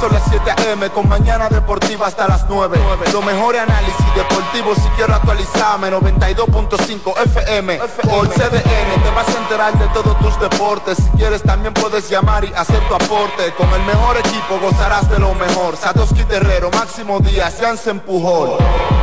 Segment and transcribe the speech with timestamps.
[0.00, 2.78] son las 7 am con mañana deportiva hasta las 9.
[3.12, 9.78] Lo mejor análisis deportivo si quiero actualizarme 92.5 FM por CDN te vas a enterar
[9.78, 10.96] de todos tus deportes.
[10.96, 13.52] Si quieres también puedes llamar y hacer tu aporte.
[13.58, 15.76] Con el mejor equipo gozarás de lo mejor.
[15.76, 18.56] Satoshi Terrero, Máximo Díaz, se empujó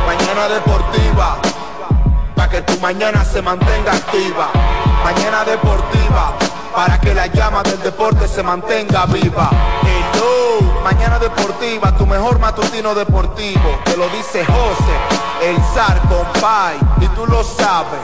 [0.06, 1.38] Mañana deportiva,
[2.34, 4.48] para que tu mañana se mantenga activa.
[5.04, 6.34] Mañana deportiva
[6.74, 9.50] para que la llama del deporte se mantenga viva.
[9.82, 10.67] Hello,
[11.18, 13.80] deportiva, tu mejor matutino deportivo.
[13.84, 18.00] Te lo dice José, el zar compay, y tú lo sabes.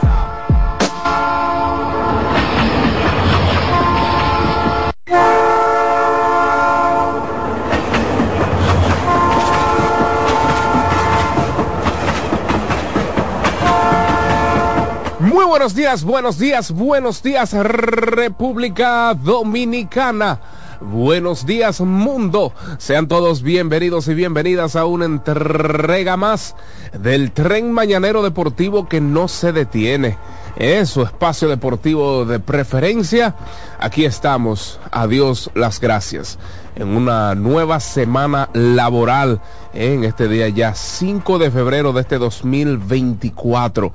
[15.19, 20.39] Muy buenos días, buenos días, buenos días República Dominicana.
[20.81, 22.53] Buenos días mundo.
[22.77, 26.55] Sean todos bienvenidos y bienvenidas a una entrega más
[26.99, 30.17] del tren mañanero deportivo que no se detiene.
[30.57, 33.35] Es su espacio deportivo de preferencia.
[33.79, 34.79] Aquí estamos.
[34.91, 36.39] Adiós las gracias.
[36.75, 39.41] En una nueva semana laboral
[39.73, 43.91] en este día ya 5 de febrero de este 2024.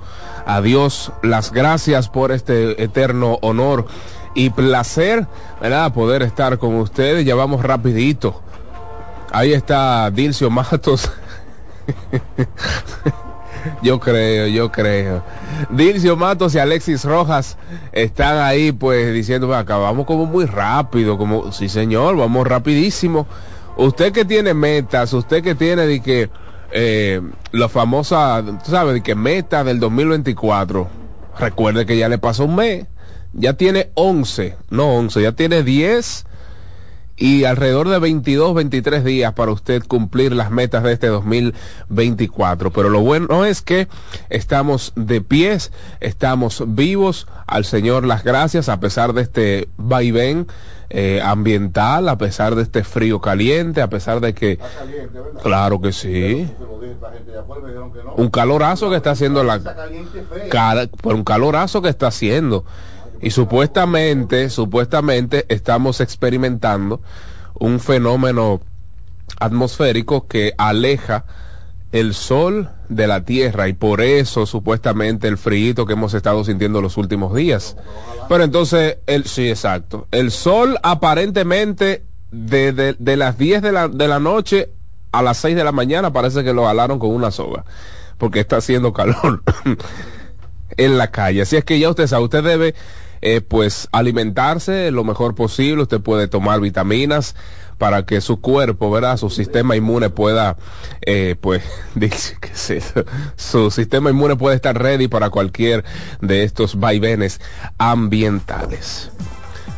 [0.47, 3.87] Adiós las gracias por este eterno honor
[4.35, 5.27] y placer,
[5.61, 5.93] ¿verdad?
[5.93, 7.25] Poder estar con ustedes.
[7.25, 8.41] Ya vamos rapidito.
[9.33, 11.11] Ahí está Dilcio Matos.
[13.83, 15.23] yo creo, yo creo.
[15.71, 17.57] Dilcio Matos y Alexis Rojas
[17.93, 23.27] están ahí pues diciendo, acabamos como muy rápido, como, sí señor, vamos rapidísimo.
[23.77, 26.31] Usted que tiene metas, usted que tiene de que
[26.73, 27.21] eh,
[27.53, 30.89] la famosa, tú sabes, de que meta del 2024,
[31.39, 32.87] recuerde que ya le pasó un mes,
[33.33, 36.27] ya tiene 11, no 11, ya tiene 10
[37.21, 42.73] y alrededor de 22, 23 días para usted cumplir las metas de este 2024.
[42.73, 43.89] Pero lo bueno es que
[44.31, 45.71] estamos de pies,
[46.01, 50.47] estamos vivos, al Señor las gracias a pesar de este vaivén
[50.89, 54.59] eh, ambiental, a pesar de este frío caliente, a pesar de que...
[55.43, 56.49] claro que sí.
[58.17, 59.61] Un calorazo que está haciendo la...
[61.03, 62.65] Por un calorazo que está haciendo.
[63.21, 67.01] Y supuestamente, supuestamente estamos experimentando
[67.59, 68.61] un fenómeno
[69.39, 71.25] atmosférico que aleja
[71.93, 76.81] el sol de la tierra y por eso supuestamente el frío que hemos estado sintiendo
[76.81, 77.77] los últimos días.
[78.29, 80.07] Pero entonces, el, sí, exacto.
[80.11, 84.71] El sol aparentemente de, de, las 10 de la, de la noche
[85.13, 87.65] a las 6 de la mañana parece que lo alaron con una soga,
[88.19, 89.43] porque está haciendo calor
[90.77, 91.43] en la calle.
[91.43, 92.75] Así es que ya usted sabe, usted debe
[93.23, 97.35] eh, pues alimentarse lo mejor posible, usted puede tomar vitaminas,
[97.81, 99.17] para que su cuerpo, ¿verdad?
[99.17, 100.59] Su sistema inmune pueda,
[101.01, 101.63] eh, pues,
[101.95, 102.51] dice que
[103.37, 105.83] su sistema inmune puede estar ready para cualquier
[106.21, 107.41] de estos vaivenes
[107.79, 109.11] ambientales.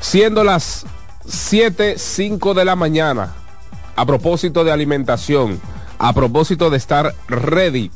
[0.01, 0.85] Siendo las
[1.27, 3.35] 7, 5 de la mañana,
[3.95, 5.61] a propósito de alimentación,
[6.01, 7.93] a propósito de estar ready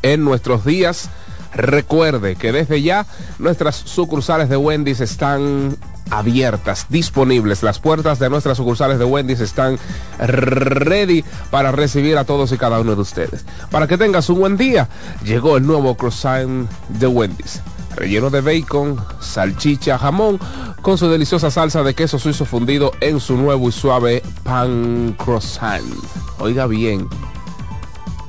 [0.00, 1.10] en nuestros días,
[1.56, 3.06] recuerde que desde ya
[3.38, 5.76] nuestras sucursales de Wendy's están
[6.10, 7.62] abiertas, disponibles.
[7.62, 9.78] Las puertas de nuestras sucursales de Wendy's están
[10.18, 13.44] ready para recibir a todos y cada uno de ustedes.
[13.70, 14.88] Para que tengas un buen día,
[15.24, 17.60] llegó el nuevo croissant de Wendy's
[17.96, 20.38] relleno de bacon, salchicha, jamón,
[20.82, 25.82] con su deliciosa salsa de queso suizo fundido en su nuevo y suave pan croissant.
[26.38, 27.08] Oiga bien,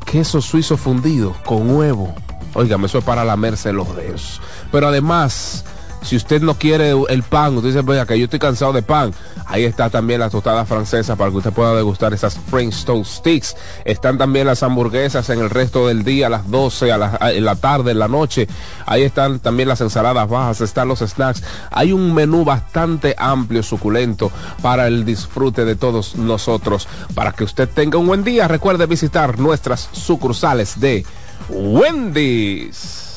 [0.06, 2.15] queso suizo fundido con huevo.
[2.57, 4.42] Oiga, eso es para lamerse los dedos.
[4.71, 5.63] Pero además,
[6.01, 9.13] si usted no quiere el pan, usted dice, vea que yo estoy cansado de pan.
[9.45, 13.56] Ahí está también la tostada francesa para que usted pueda degustar esas French Toast Sticks.
[13.86, 17.57] Están también las hamburguesas en el resto del día, a las 12, a en la
[17.57, 18.48] tarde, en la noche.
[18.88, 21.44] Ahí están también las ensaladas bajas, están los snacks.
[21.69, 24.31] Hay un menú bastante amplio, suculento,
[24.63, 26.88] para el disfrute de todos nosotros.
[27.13, 31.06] Para que usted tenga un buen día, recuerde visitar nuestras sucursales de
[31.50, 33.07] Wendy's.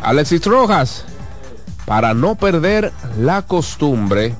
[0.00, 1.04] Alexis Rojas,
[1.84, 4.34] para no perder la costumbre,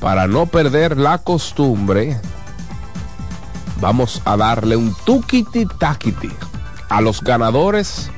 [0.00, 2.18] para no perder la costumbre,
[3.80, 6.30] vamos a darle un tukiti takiti
[6.88, 8.10] a los ganadores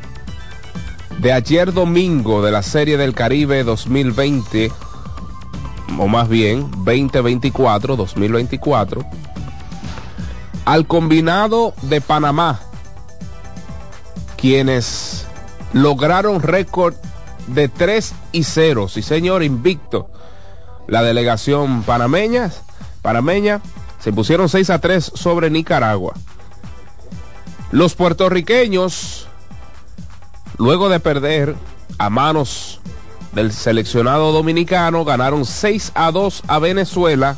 [1.19, 4.70] de ayer domingo de la Serie del Caribe 2020,
[5.99, 9.05] o más bien 2024, 2024,
[10.67, 12.61] al combinado de Panamá,
[14.37, 15.25] quienes
[15.73, 16.95] lograron récord
[17.47, 18.89] de 3 y 0.
[18.89, 20.11] Sí, señor, invicto.
[20.89, 22.53] La delegación panameña,
[23.01, 23.61] panameña
[24.01, 26.15] se pusieron 6 a 3 sobre Nicaragua.
[27.71, 29.29] Los puertorriqueños,
[30.59, 31.55] luego de perder
[31.99, 32.81] a manos
[33.33, 37.37] del seleccionado dominicano, ganaron 6 a 2 a Venezuela.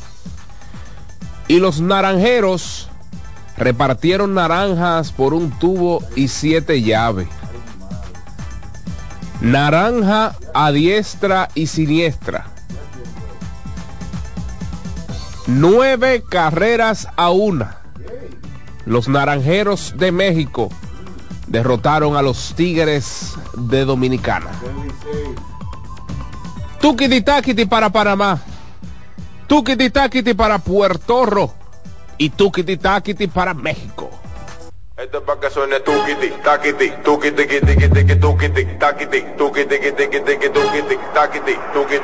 [1.47, 2.88] Y los naranjeros
[3.59, 7.29] repartieron naranjas por un tubo y siete llaves.
[9.41, 12.47] Naranja a diestra y siniestra.
[15.47, 17.79] Nueve carreras a una.
[18.85, 20.71] Los Naranjeros de México
[21.47, 24.51] derrotaron a los Tigres de Dominicana.
[26.81, 28.41] Tukiti para Panamá.
[29.47, 31.58] Tukiti para Puerto Rico
[32.19, 34.11] y tuquiti taquiti para México.
[34.97, 39.79] Esto es para que suene taquiti, taquiti, taquiti, taquiti, taquiti, te te
[41.15, 41.49] taquiti,
[41.87, 42.01] qué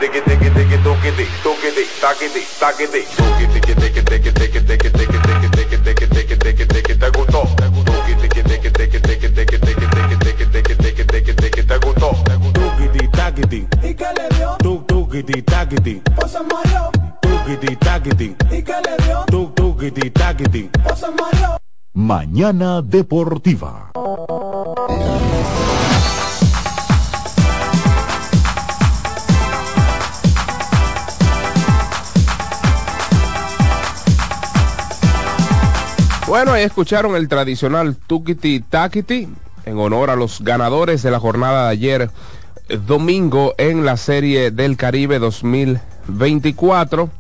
[17.57, 19.54] taquiti, taquiti, qué?
[21.93, 23.91] Mañana Deportiva.
[36.27, 39.29] Bueno, ahí escucharon el tradicional Tukiti Takiti
[39.67, 42.11] en honor a los ganadores de la jornada de ayer
[42.69, 47.11] eh, domingo en la Serie del Caribe 2024.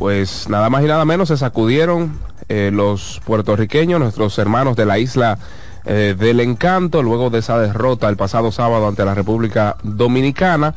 [0.00, 2.18] Pues nada más y nada menos se sacudieron
[2.48, 5.38] eh, los puertorriqueños, nuestros hermanos de la isla
[5.84, 10.74] eh, del encanto, luego de esa derrota el pasado sábado ante la República Dominicana.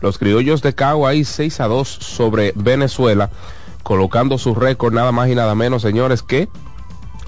[0.00, 3.30] Los criollos de Cagua ahí 6 a 2 sobre Venezuela,
[3.84, 6.48] colocando su récord nada más y nada menos, señores, que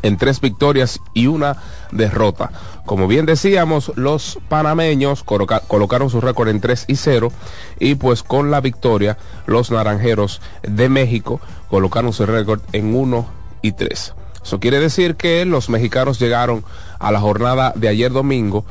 [0.03, 1.57] en tres victorias y una
[1.91, 2.51] derrota.
[2.85, 7.33] Como bien decíamos, los panameños coloca colocaron su récord en 3 y 0
[7.81, 13.27] y pues con la victoria los naranjeros de México colocaron su récord en 1
[13.63, 14.15] y 3.
[14.43, 16.65] Eso quiere decir que los mexicanos llegaron
[17.01, 18.65] a la jornada de ayer domingo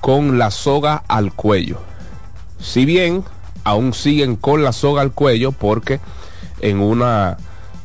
[0.00, 1.80] con la soga al cuello.
[2.60, 3.24] Si bien
[3.64, 5.98] aún siguen con la soga al cuello porque
[6.60, 7.38] en una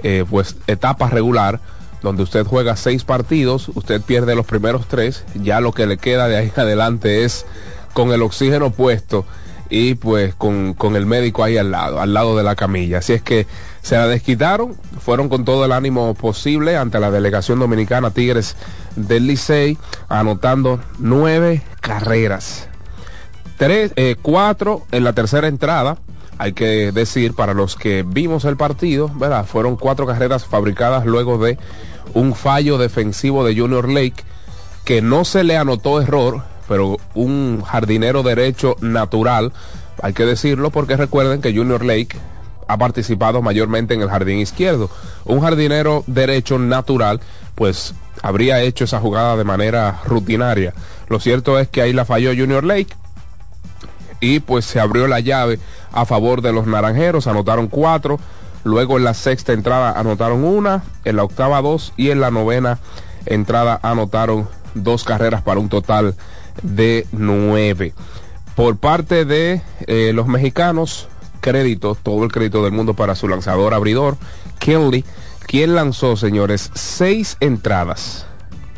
[0.04, 1.60] eh, pues etapa regular
[2.01, 6.27] donde usted juega seis partidos, usted pierde los primeros tres, ya lo que le queda
[6.27, 7.46] de ahí adelante es
[7.93, 9.25] con el oxígeno puesto
[9.70, 12.98] y pues con, con, el médico ahí al lado, al lado de la camilla.
[12.98, 13.48] Así es que
[13.81, 18.58] se la desquitaron, fueron con todo el ánimo posible ante la delegación dominicana Tigres
[18.96, 19.77] del Licey,
[20.10, 22.67] anotando nueve carreras.
[23.58, 25.98] Tres, eh, cuatro en la tercera entrada,
[26.38, 29.46] hay que decir para los que vimos el partido, ¿verdad?
[29.46, 31.60] Fueron cuatro carreras fabricadas luego de
[32.13, 34.24] un fallo defensivo de Junior Lake
[34.86, 39.53] que no se le anotó error, pero un jardinero derecho natural,
[40.01, 42.18] hay que decirlo porque recuerden que Junior Lake
[42.68, 44.89] ha participado mayormente en el jardín izquierdo.
[45.25, 47.20] Un jardinero derecho natural,
[47.56, 50.74] pues habría hecho esa jugada de manera rutinaria.
[51.10, 52.96] Lo cierto es que ahí la falló Junior Lake
[54.22, 55.60] y pues se abrió la llave
[55.91, 58.20] a favor de los naranjeros, anotaron cuatro,
[58.63, 62.80] luego en la sexta entrada anotaron una, en la octava dos y en la novena
[63.25, 66.15] entrada anotaron dos carreras para un total
[66.63, 67.94] de 9.
[68.56, 71.08] Por parte de eh, los mexicanos,
[71.39, 74.18] crédito, todo el crédito del mundo para su lanzador abridor,
[74.60, 75.06] Kenley,
[75.48, 78.25] quien lanzó, señores, seis entradas.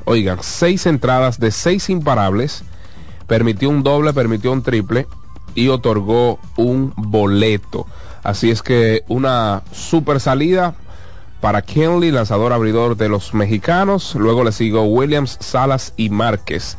[0.05, 2.63] Oigan, seis entradas de seis imparables,
[3.27, 5.07] permitió un doble, permitió un triple
[5.55, 7.85] y otorgó un boleto.
[8.23, 10.75] Así es que una super salida
[11.41, 14.15] para Kenley, lanzador abridor de los mexicanos.
[14.15, 16.77] Luego le siguió Williams, Salas y Márquez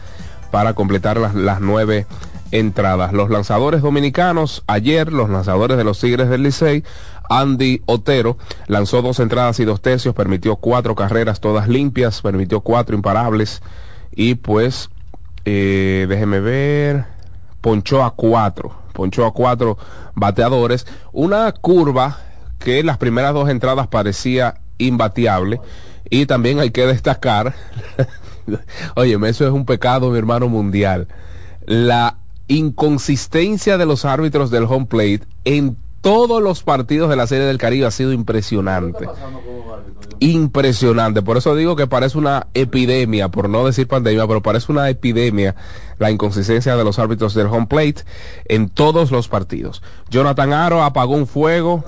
[0.50, 2.06] para completar las, las nueve
[2.50, 3.12] entradas.
[3.12, 6.84] Los lanzadores dominicanos, ayer los lanzadores de los Tigres del Licey,
[7.28, 12.94] Andy Otero lanzó dos entradas y dos tercios, permitió cuatro carreras todas limpias, permitió cuatro
[12.94, 13.60] imparables
[14.12, 14.90] y pues,
[15.44, 17.06] eh, déjeme ver,
[17.60, 19.76] ponchó a cuatro, ponchó a cuatro
[20.14, 22.20] bateadores, una curva
[22.58, 25.60] que las primeras dos entradas parecía imbateable.
[26.08, 27.54] Y también hay que destacar,
[28.94, 31.08] oye, eso es un pecado, mi hermano mundial,
[31.66, 37.46] la inconsistencia de los árbitros del home plate en todos los partidos de la Serie
[37.46, 39.08] del Caribe ha sido impresionante.
[40.20, 41.22] Impresionante.
[41.22, 45.54] Por eso digo que parece una epidemia, por no decir pandemia, pero parece una epidemia
[45.98, 48.02] la inconsistencia de los árbitros del home plate
[48.44, 49.82] en todos los partidos.
[50.10, 51.82] Jonathan Aro apagó un fuego.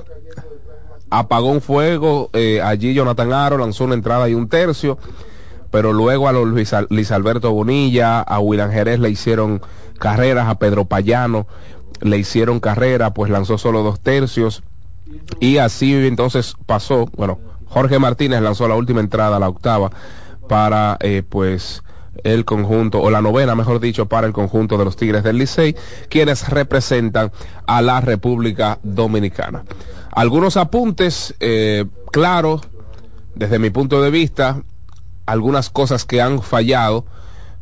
[1.10, 2.30] Apagó un fuego.
[2.32, 4.98] eh, allí Jonathan Aro lanzó una entrada y un tercio.
[5.70, 9.60] Pero luego a los Luis, Al- Luis Alberto Bonilla, a William Jerez le hicieron
[9.98, 11.46] carreras, a Pedro Payano
[12.00, 14.62] le hicieron carrera, pues lanzó solo dos tercios.
[15.40, 19.90] Y así entonces pasó, bueno, Jorge Martínez lanzó la última entrada, la octava,
[20.48, 21.82] para eh, pues
[22.24, 25.76] el conjunto, o la novena, mejor dicho, para el conjunto de los Tigres del Licey,
[26.08, 27.32] quienes representan
[27.66, 29.64] a la República Dominicana.
[30.12, 32.60] Algunos apuntes, eh, claro,
[33.34, 34.62] desde mi punto de vista,
[35.26, 37.04] algunas cosas que han fallado,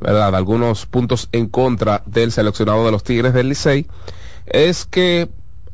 [0.01, 0.35] ¿verdad?
[0.35, 3.87] Algunos puntos en contra del seleccionado de los Tigres del Licey,
[4.47, 5.29] es que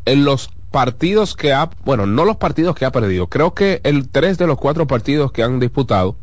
[0.05, 4.09] en los partidos que ha, bueno, no los partidos que ha perdido, creo que el
[4.09, 6.17] tres de los cuatro partidos que han disputado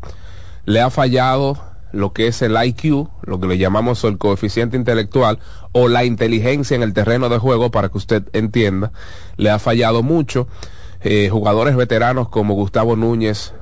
[0.66, 1.62] le ha fallado
[1.92, 5.40] lo que es el IQ, lo que le llamamos el coeficiente intelectual
[5.72, 8.92] o la inteligencia en el terreno de juego para que usted entienda,
[9.38, 10.48] le ha fallado mucho.
[11.02, 13.54] Eh, jugadores veteranos como Gustavo Núñez,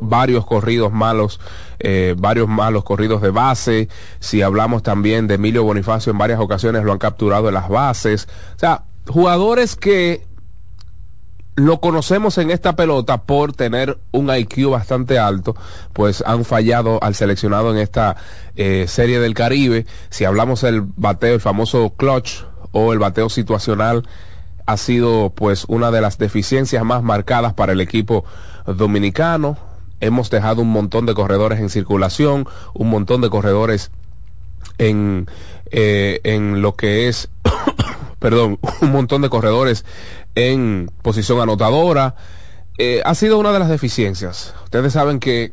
[0.00, 1.40] varios corridos malos,
[1.78, 3.88] eh, varios malos corridos de base.
[4.20, 8.28] Si hablamos también de Emilio Bonifacio, en varias ocasiones lo han capturado en las bases.
[8.56, 10.26] O sea, jugadores que
[11.54, 15.54] lo conocemos en esta pelota por tener un IQ bastante alto,
[15.92, 18.16] pues han fallado al seleccionado en esta
[18.56, 19.86] eh, serie del Caribe.
[20.08, 24.08] Si hablamos del bateo, el famoso clutch o el bateo situacional,
[24.64, 28.24] ha sido pues una de las deficiencias más marcadas para el equipo
[28.66, 29.58] dominicano.
[30.02, 33.92] Hemos dejado un montón de corredores en circulación, un montón de corredores
[34.78, 35.28] en,
[35.70, 37.30] eh, en lo que es,
[38.18, 39.84] perdón, un montón de corredores
[40.34, 42.16] en posición anotadora.
[42.78, 44.54] Eh, ha sido una de las deficiencias.
[44.64, 45.52] Ustedes saben que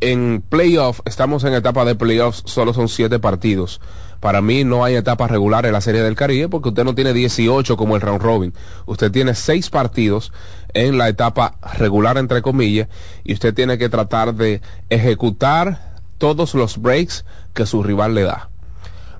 [0.00, 3.80] en playoff, estamos en etapa de playoffs, solo son siete partidos.
[4.22, 7.12] Para mí no hay etapa regular en la Serie del Caribe porque usted no tiene
[7.12, 8.54] 18 como el round robin.
[8.86, 10.32] Usted tiene seis partidos
[10.74, 12.86] en la etapa regular, entre comillas,
[13.24, 18.48] y usted tiene que tratar de ejecutar todos los breaks que su rival le da.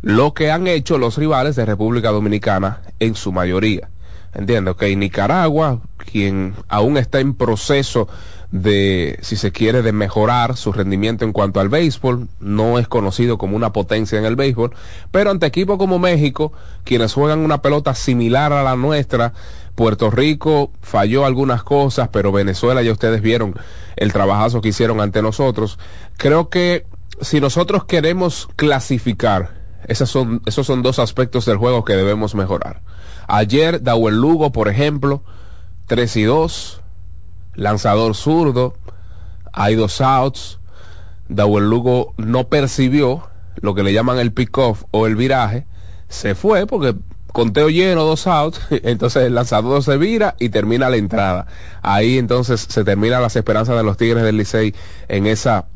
[0.02, 3.90] Lo que han hecho los rivales de República Dominicana en su mayoría.
[4.34, 8.06] Entiendo, ok, Nicaragua, quien aún está en proceso
[8.52, 13.38] de, si se quiere, de mejorar su rendimiento en cuanto al béisbol, no es conocido
[13.38, 14.72] como una potencia en el béisbol,
[15.10, 16.52] pero ante equipos como México,
[16.84, 19.32] quienes juegan una pelota similar a la nuestra,
[19.74, 23.54] Puerto Rico falló algunas cosas, pero Venezuela ya ustedes vieron
[23.96, 25.78] el trabajazo que hicieron ante nosotros.
[26.18, 26.84] Creo que
[27.22, 32.82] si nosotros queremos clasificar, esas son, esos son dos aspectos del juego que debemos mejorar.
[33.28, 35.22] Ayer, Dawel Lugo, por ejemplo,
[35.86, 36.81] 3 y 2,
[37.54, 38.74] lanzador zurdo,
[39.52, 40.58] hay dos outs.
[41.28, 45.66] Dawel Lugo no percibió lo que le llaman el pick-off o el viraje,
[46.08, 46.94] se fue porque
[47.32, 51.46] conteo lleno, dos outs, entonces el lanzador se vira y termina la entrada.
[51.82, 54.74] Ahí entonces se termina las esperanzas de los Tigres del Licey
[55.08, 55.66] en esa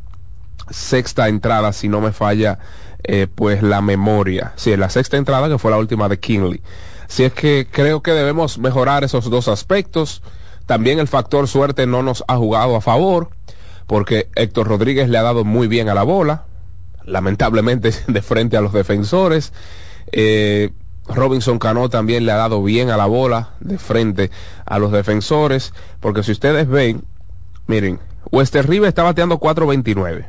[0.71, 2.59] sexta entrada, si no me falla
[3.05, 4.53] eh, pues la memoria.
[4.57, 6.61] Sí, en la sexta entrada que fue la última de Kinley.
[7.09, 10.23] Si es que creo que debemos mejorar esos dos aspectos.
[10.67, 13.31] También el factor suerte no nos ha jugado a favor,
[13.87, 16.45] porque Héctor Rodríguez le ha dado muy bien a la bola,
[17.05, 19.53] lamentablemente de frente a los defensores.
[20.13, 20.71] Eh,
[21.09, 24.31] Robinson Cano también le ha dado bien a la bola de frente
[24.65, 27.05] a los defensores, porque si ustedes ven,
[27.69, 28.01] miren,
[28.33, 30.27] Wester River está bateando 4.29.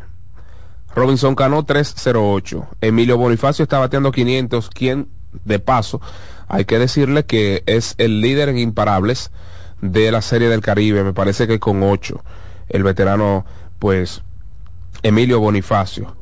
[0.96, 2.68] Robinson Cano 308.
[2.82, 5.10] Emilio Bonifacio está bateando 500, quien
[5.46, 6.02] de paso
[6.48, 9.32] hay que decirle que es el líder en imparables
[9.82, 12.24] de la Serie del Caribe, me parece que con 8.
[12.70, 13.46] El veterano,
[13.80, 14.24] pues,
[15.04, 16.16] Emilio Bonifacio.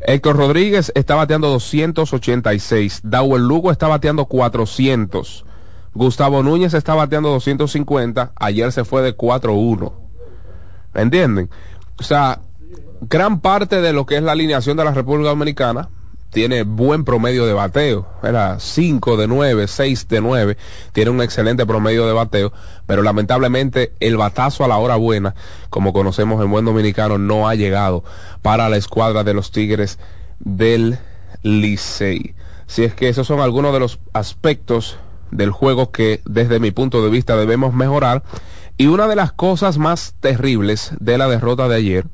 [0.00, 3.02] Héctor Rodríguez está bateando 286.
[3.04, 5.44] Dawel Lugo está bateando 400.
[5.94, 8.32] Gustavo Núñez está bateando 250.
[8.36, 9.92] Ayer se fue de 4-1.
[10.94, 11.50] ¿Me entienden?
[11.98, 12.40] O sea,
[13.00, 15.88] gran parte de lo que es la alineación de la República Dominicana
[16.32, 18.06] tiene buen promedio de bateo.
[18.22, 20.56] Era 5 de 9, 6 de 9.
[20.92, 22.52] Tiene un excelente promedio de bateo.
[22.86, 25.34] Pero lamentablemente el batazo a la hora buena,
[25.68, 28.02] como conocemos en buen dominicano, no ha llegado
[28.40, 29.98] para la escuadra de los Tigres
[30.40, 30.98] del
[31.42, 32.34] Licey.
[32.66, 34.96] Si es que esos son algunos de los aspectos
[35.30, 38.22] del juego que desde mi punto de vista debemos mejorar.
[38.78, 42.06] Y una de las cosas más terribles de la derrota de ayer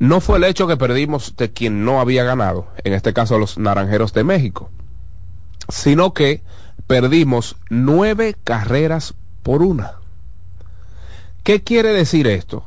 [0.00, 3.58] no fue el hecho que perdimos de quien no había ganado, en este caso los
[3.58, 4.70] Naranjeros de México,
[5.68, 6.42] sino que
[6.86, 9.96] perdimos nueve carreras por una.
[11.44, 12.66] ¿Qué quiere decir esto?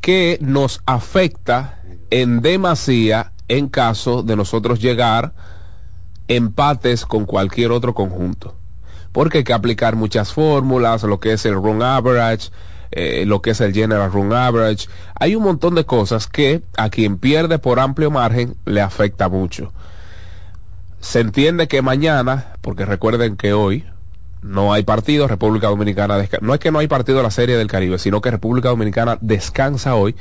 [0.00, 5.34] Que nos afecta en demasía en caso de nosotros llegar
[6.28, 8.56] empates con cualquier otro conjunto.
[9.12, 12.48] Porque hay que aplicar muchas fórmulas, lo que es el run average,
[12.96, 14.88] eh, lo que es el general run average.
[15.18, 19.72] Hay un montón de cosas que a quien pierde por amplio margen le afecta mucho.
[21.00, 23.84] Se entiende que mañana, porque recuerden que hoy
[24.42, 27.56] no hay partido, República Dominicana desca- no es que no hay partido de la Serie
[27.56, 30.14] del Caribe, sino que República Dominicana descansa hoy.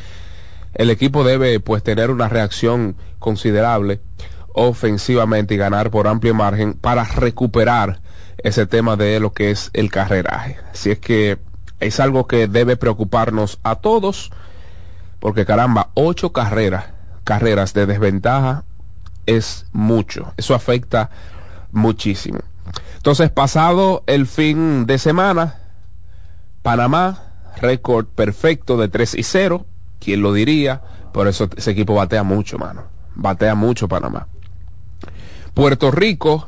[0.74, 4.01] El equipo debe pues tener una reacción considerable
[4.53, 8.01] ofensivamente y ganar por amplio margen para recuperar
[8.38, 10.58] ese tema de lo que es el carreraje.
[10.72, 11.38] Así es que
[11.84, 14.32] es algo que debe preocuparnos a todos,
[15.20, 16.86] porque caramba, ocho carreras,
[17.24, 18.63] carreras de desventaja
[19.25, 20.34] es mucho.
[20.38, 21.10] Eso afecta
[21.72, 22.40] muchísimo.
[22.98, 25.60] Entonces, pasado el fin de semana,
[26.62, 27.20] Panamá,
[27.58, 29.66] récord perfecto de 3 y 0.
[30.00, 30.82] ¿Quién lo diría?
[31.12, 32.84] Por eso ese equipo batea mucho, mano.
[33.15, 34.28] Batea mucho Panamá.
[35.54, 36.48] Puerto Rico,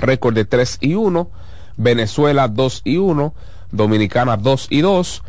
[0.00, 1.30] récord de 3 y 1.
[1.76, 3.34] Venezuela 2 y 1.
[3.70, 5.22] Dominicana 2 y 2.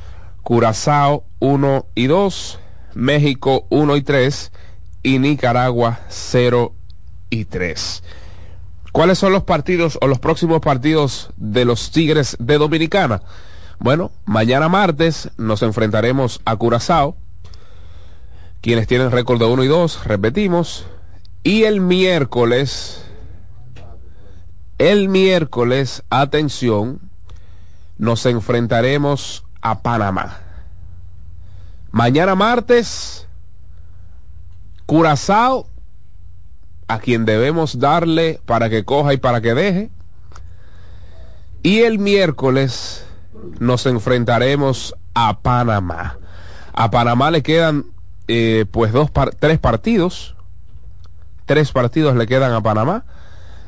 [0.43, 2.59] Curazao 1 y 2.
[2.95, 4.51] México 1 y 3.
[5.03, 6.73] Y Nicaragua 0
[7.29, 8.03] y 3.
[8.91, 13.21] ¿Cuáles son los partidos o los próximos partidos de los Tigres de Dominicana?
[13.79, 17.15] Bueno, mañana martes nos enfrentaremos a Curazao,
[18.61, 20.85] quienes tienen récord de 1 y 2, repetimos.
[21.43, 23.05] Y el miércoles,
[24.79, 27.06] el miércoles, atención,
[27.97, 30.37] nos enfrentaremos a Panamá.
[31.91, 33.27] Mañana martes,
[34.85, 35.67] Curazao,
[36.87, 39.89] a quien debemos darle para que coja y para que deje.
[41.63, 43.05] Y el miércoles
[43.59, 46.17] nos enfrentaremos a Panamá.
[46.73, 47.85] A Panamá le quedan
[48.27, 50.35] eh, pues dos tres partidos.
[51.45, 53.05] Tres partidos le quedan a Panamá.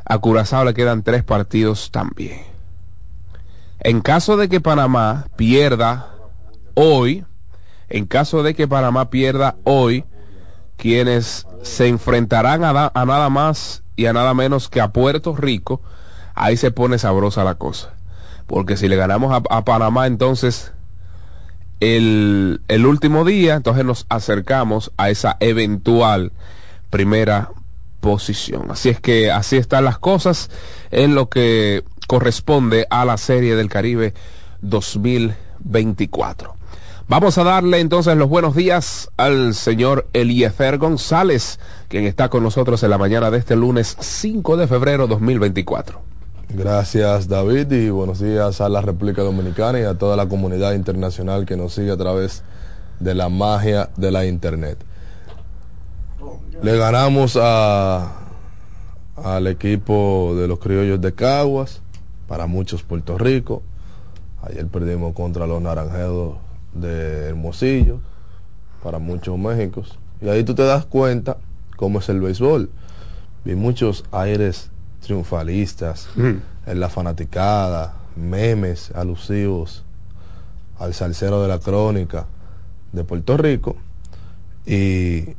[0.06, 2.49] A Curazao le quedan tres partidos también.
[3.82, 6.16] En caso de que Panamá pierda
[6.74, 7.26] hoy,
[7.90, 10.06] en caso de que Panamá pierda hoy,
[10.78, 15.36] quienes se enfrentarán a, da- a nada más y a nada menos que a Puerto
[15.36, 15.82] Rico,
[16.36, 17.94] ahí se pone sabrosa la cosa.
[18.48, 20.74] Porque si le ganamos a, a Panamá, entonces
[21.80, 26.32] el, el último día, entonces nos acercamos a esa eventual
[26.90, 27.52] primera
[28.02, 28.72] posición.
[28.72, 30.50] Así es que así están las cosas
[30.92, 34.16] en lo que corresponde a la Serie del Caribe
[34.62, 36.56] 2024.
[37.08, 42.82] Vamos a darle entonces los buenos días al señor Eliezer González, quien está con nosotros
[42.82, 46.02] en la mañana de este lunes 5 de febrero 2024.
[46.50, 51.46] Gracias David y buenos días a la República Dominicana y a toda la comunidad internacional
[51.46, 52.42] que nos sigue a través
[53.00, 54.80] de la magia de la internet.
[56.64, 58.16] Le ganamos a
[59.16, 61.82] al equipo de los criollos de Caguas,
[62.30, 63.64] para muchos Puerto Rico.
[64.44, 66.36] Ayer perdimos contra los naranjeros
[66.74, 68.00] de Hermosillo,
[68.84, 69.98] para muchos Méxicos.
[70.22, 71.38] Y ahí tú te das cuenta
[71.76, 72.70] cómo es el béisbol.
[73.44, 74.70] Vi muchos aires
[75.02, 79.84] triunfalistas en la fanaticada, memes alusivos
[80.78, 82.28] al salsero de la crónica
[82.94, 83.76] de Puerto Rico
[84.66, 85.36] y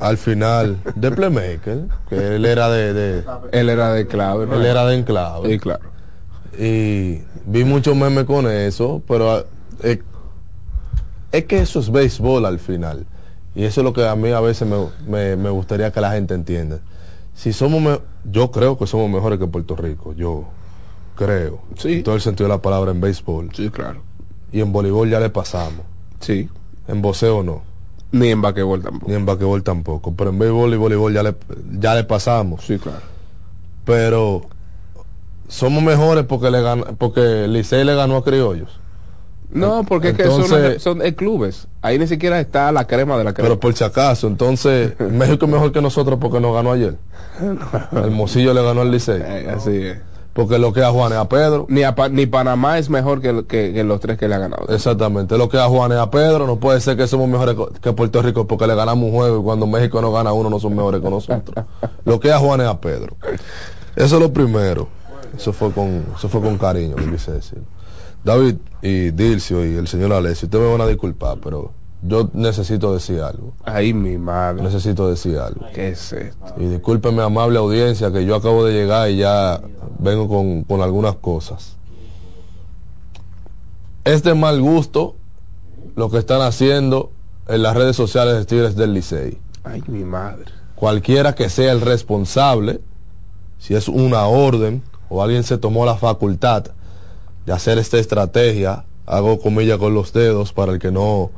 [0.00, 4.44] al final de Playmaker, que él era de, de- Él era de clave.
[4.44, 5.95] él era de enclave Sí, claro.
[6.58, 9.44] Y vi muchos memes con eso, pero
[9.82, 10.02] eh,
[11.32, 13.06] es que eso es béisbol al final.
[13.54, 16.12] Y eso es lo que a mí a veces me, me- me gustaría que la
[16.12, 16.80] gente entienda.
[17.34, 20.44] Si somos, me- yo creo que somos mejores que Puerto Rico, yo
[21.14, 21.60] creo.
[21.78, 21.94] Sí.
[21.94, 23.50] En todo el sentido de la palabra en béisbol.
[23.54, 24.00] Sí, claro.
[24.52, 25.80] Y en voleibol ya le pasamos.
[26.20, 26.48] Sí.
[26.88, 27.62] En boxeo no.
[28.12, 29.10] Ni en basquetbol tampoco.
[29.10, 30.12] Ni en basquetbol tampoco.
[30.14, 31.34] Pero en béisbol y voleibol ya le,
[31.78, 32.64] ya le pasamos.
[32.64, 33.00] Sí, claro.
[33.84, 34.42] Pero
[35.48, 38.80] somos mejores porque le gan- porque Licey le ganó a Criollos.
[39.50, 41.68] No, porque es que Entonces- son, son clubes.
[41.80, 43.48] Ahí ni siquiera está la crema de la crema.
[43.48, 46.96] Pero por si acaso, entonces México es mejor que nosotros porque nos ganó ayer.
[47.92, 49.20] El Mocillo le ganó al Licey.
[49.24, 49.98] Eh, así es.
[50.32, 51.64] Porque lo que a Juan es a Pedro.
[51.70, 54.66] Ni, a ni Panamá es mejor que, que- que los tres que le han ganado.
[54.68, 56.46] Exactamente, lo que a Juan es a Pedro.
[56.46, 59.42] No puede ser que somos mejores que Puerto Rico porque le ganamos un juego y
[59.42, 61.64] cuando México no gana uno no son mejores que nosotros.
[62.04, 63.16] Lo que a Juan es a Pedro.
[63.94, 64.88] Eso es lo primero.
[65.36, 67.62] Eso fue con, eso fue con cariño, quise decir.
[68.24, 71.72] David y Dilcio y el señor Alessio, ustedes me van a disculpar, pero
[72.02, 73.52] yo necesito decir algo.
[73.64, 74.62] Ay, mi madre.
[74.62, 75.66] Necesito decir algo.
[75.74, 76.54] ¿Qué es esto?
[76.58, 79.60] Y discúlpeme, amable audiencia, que yo acabo de llegar y ya
[79.98, 81.76] vengo con, con algunas cosas.
[84.04, 85.16] Es de mal gusto
[85.96, 87.10] lo que están haciendo
[87.48, 89.38] en las redes sociales de Tigres del Licey.
[89.64, 90.46] Ay, mi madre.
[90.74, 92.80] Cualquiera que sea el responsable,
[93.58, 96.64] si es una orden o alguien se tomó la facultad
[97.44, 101.30] de hacer esta estrategia, hago comillas con los dedos para el que no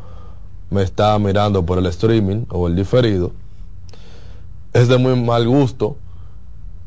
[0.70, 3.32] me está mirando por el streaming o el diferido,
[4.72, 5.96] es de muy mal gusto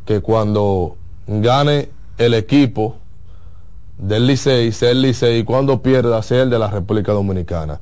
[0.05, 2.97] que cuando gane el equipo
[3.97, 7.79] del Licey, sea el Licey, y cuando pierda, sea el de la República Dominicana.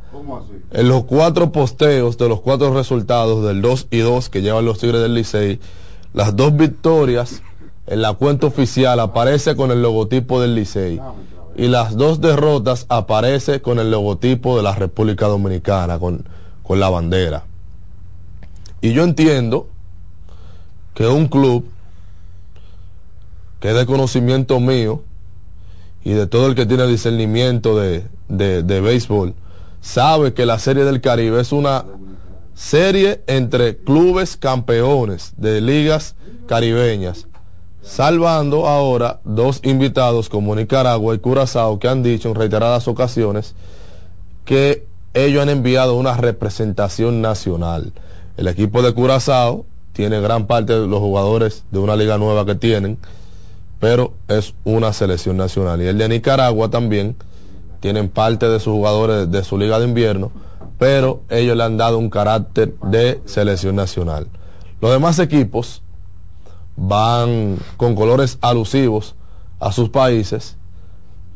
[0.71, 4.79] En los cuatro posteos de los cuatro resultados del 2 y 2 que llevan los
[4.79, 5.59] Tigres del Licey,
[6.13, 7.41] las dos victorias
[7.89, 11.01] en la cuenta oficial aparece con el logotipo del Licey
[11.55, 16.23] y las dos derrotas aparece con el logotipo de la República Dominicana, con,
[16.61, 17.45] con la bandera.
[18.81, 19.67] Y yo entiendo
[20.93, 21.65] que un club
[23.59, 25.01] que es de conocimiento mío
[26.03, 29.33] y de todo el que tiene discernimiento de, de, de béisbol,
[29.81, 31.85] sabe que la Serie del Caribe es una
[32.53, 36.15] serie entre clubes campeones de ligas
[36.47, 37.27] caribeñas,
[37.81, 43.55] salvando ahora dos invitados como Nicaragua y Curazao que han dicho en reiteradas ocasiones
[44.45, 47.93] que ellos han enviado una representación nacional.
[48.37, 52.55] El equipo de Curazao tiene gran parte de los jugadores de una liga nueva que
[52.55, 52.97] tienen,
[53.79, 55.81] pero es una selección nacional.
[55.81, 57.15] Y el de Nicaragua también
[57.79, 60.31] tienen parte de sus jugadores de su liga de invierno,
[60.77, 64.27] pero ellos le han dado un carácter de selección nacional.
[64.81, 65.81] Los demás equipos
[66.79, 69.15] van con colores alusivos
[69.59, 70.55] a sus países,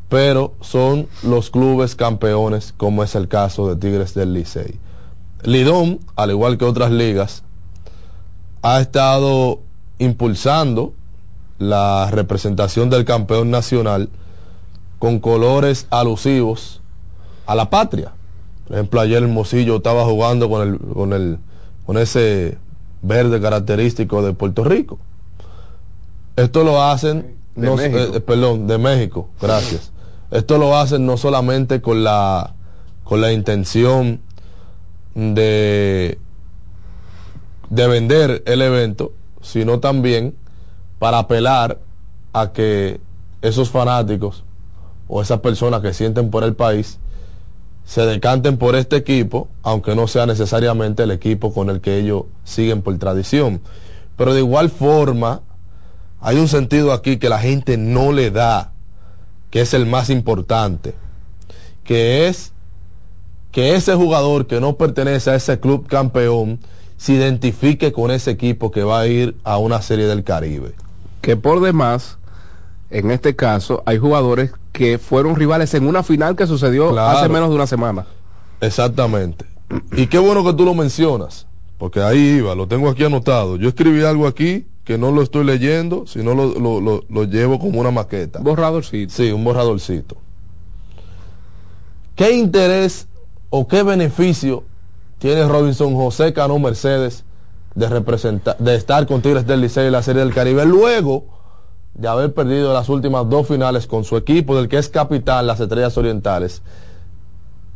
[0.08, 4.78] pero son los clubes campeones, como es el caso de Tigres del Licey.
[5.42, 7.42] Lidón, al igual que otras ligas,
[8.62, 9.60] ha estado
[9.98, 10.94] impulsando
[11.58, 14.08] la representación del campeón nacional
[14.98, 16.80] con colores alusivos
[17.46, 18.12] a la patria.
[18.66, 21.38] Por ejemplo, ayer el Mocillo estaba jugando con el, con el,
[21.84, 22.56] con ese
[23.02, 24.98] verde característico de Puerto Rico.
[26.36, 29.92] Esto lo hacen, De no, eh, perdón, de México, gracias.
[30.30, 32.54] Esto lo hacen no solamente con la,
[33.04, 34.20] con la intención
[35.14, 36.18] de,
[37.70, 40.34] de vender el evento, sino también
[40.98, 41.78] para apelar
[42.32, 43.00] a que
[43.42, 44.42] esos fanáticos
[45.06, 46.98] o esas personas que sienten por el país
[47.84, 52.24] se decanten por este equipo, aunque no sea necesariamente el equipo con el que ellos
[52.42, 53.60] siguen por tradición.
[54.16, 55.42] Pero de igual forma,
[56.26, 58.72] hay un sentido aquí que la gente no le da,
[59.50, 60.94] que es el más importante,
[61.84, 62.52] que es
[63.52, 66.60] que ese jugador que no pertenece a ese club campeón
[66.96, 70.72] se identifique con ese equipo que va a ir a una serie del Caribe.
[71.20, 72.16] Que por demás,
[72.88, 77.18] en este caso, hay jugadores que fueron rivales en una final que sucedió Claro.
[77.18, 78.06] hace menos de una semana.
[78.62, 79.44] Exactamente.
[79.92, 83.56] Y qué bueno que tú lo mencionas, porque ahí iba, lo tengo aquí anotado.
[83.56, 87.58] Yo escribí algo aquí que no lo estoy leyendo, sino lo, lo, lo- lo llevo
[87.58, 88.40] como una maqueta.
[88.40, 89.12] Borradorcito.
[89.12, 90.16] Sí, un borradorcito.
[92.16, 93.08] ¿Qué interés
[93.50, 94.64] o qué beneficio
[95.18, 97.24] tiene Robinson José Cano Mercedes
[97.74, 101.24] de representar, de estar con Tigres del Liceo y la Serie del Caribe luego
[101.94, 105.60] de haber perdido las últimas dos finales con su equipo del que es capitán, las
[105.60, 106.62] Estrellas Orientales?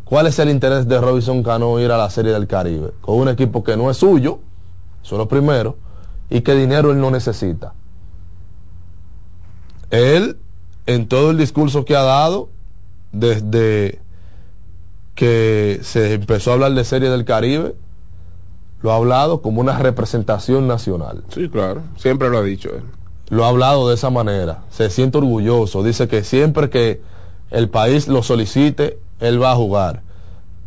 [0.05, 2.93] ¿Cuál es el interés de Robinson Cano ir a la Serie del Caribe?
[3.01, 4.39] Con un equipo que no es suyo,
[5.03, 5.77] eso es lo primero,
[6.31, 7.75] y que dinero él no necesita.
[9.91, 10.39] Él,
[10.87, 12.49] en todo el discurso que ha dado,
[13.13, 14.01] desde
[15.15, 17.75] que se empezó a hablar de Serie del Caribe,
[18.83, 21.25] lo ha hablado como una representación nacional.
[21.35, 21.83] Sí, claro.
[21.97, 22.83] Siempre lo ha dicho él.
[23.29, 24.63] Lo ha hablado de esa manera.
[24.71, 25.83] Se siente orgulloso.
[25.83, 27.03] Dice que siempre que
[27.51, 30.03] el país lo solicite, él va a jugar.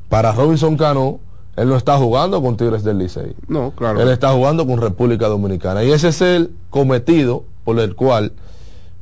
[0.10, 1.20] Para Robinson Cano,
[1.56, 3.36] él no está jugando con Tigres del Licey.
[3.48, 4.02] No, claro.
[4.02, 5.84] Él está jugando con República Dominicana.
[5.84, 8.34] Y ese es el cometido por el cual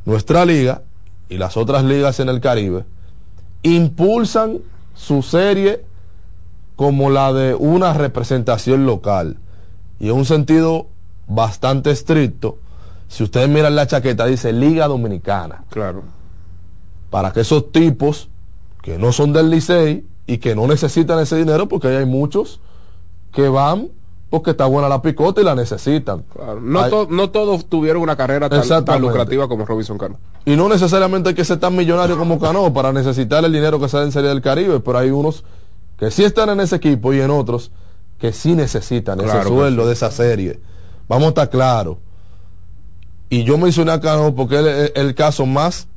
[0.05, 0.81] nuestra liga
[1.29, 2.85] y las otras ligas en el Caribe
[3.61, 4.59] impulsan
[4.95, 5.83] su serie
[6.75, 9.37] como la de una representación local.
[9.99, 10.87] Y en un sentido
[11.27, 12.57] bastante estricto,
[13.07, 15.65] si ustedes miran la chaqueta, dice Liga Dominicana.
[15.69, 16.03] Claro.
[17.09, 18.29] Para que esos tipos
[18.81, 22.59] que no son del Licey y que no necesitan ese dinero, porque ahí hay muchos
[23.33, 23.89] que van
[24.29, 26.23] porque está buena la picota y la necesitan.
[26.31, 26.61] claro.
[26.61, 30.17] No, Hay- to- no todos tuvieron una carrera tan, lucrativa como Robinson Cano.
[30.45, 33.89] Y no necesariamente hay que ser tan millonario como Cano para necesitar el dinero que
[33.89, 35.43] sale en Serie del Caribe, pero hay unos
[35.97, 37.71] que sí están en ese equipo y en otros
[38.19, 39.87] que sí necesitan Claro ese sueldo sí.
[39.87, 40.59] de esa serie.
[41.07, 41.97] Vamos a estar claros.
[43.31, 45.87] Y yo mencioné a Cano porque él es el caso más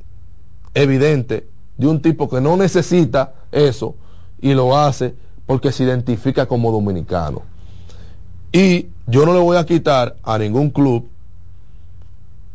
[0.73, 3.95] evidente de un tipo que no necesita eso
[4.43, 5.15] y lo hace
[5.47, 7.41] porque se identifica como dominicano.
[8.51, 11.09] Y yo no le voy a quitar a ningún club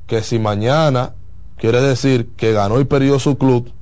[0.06, 1.14] que si mañana
[1.56, 3.72] quiere decir que ganó y perdió su club,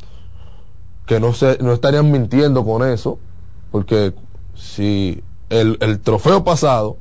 [1.05, 3.19] que no, se, no estarían mintiendo con eso,
[3.71, 4.15] porque
[4.55, 6.97] si el, el trofeo pasado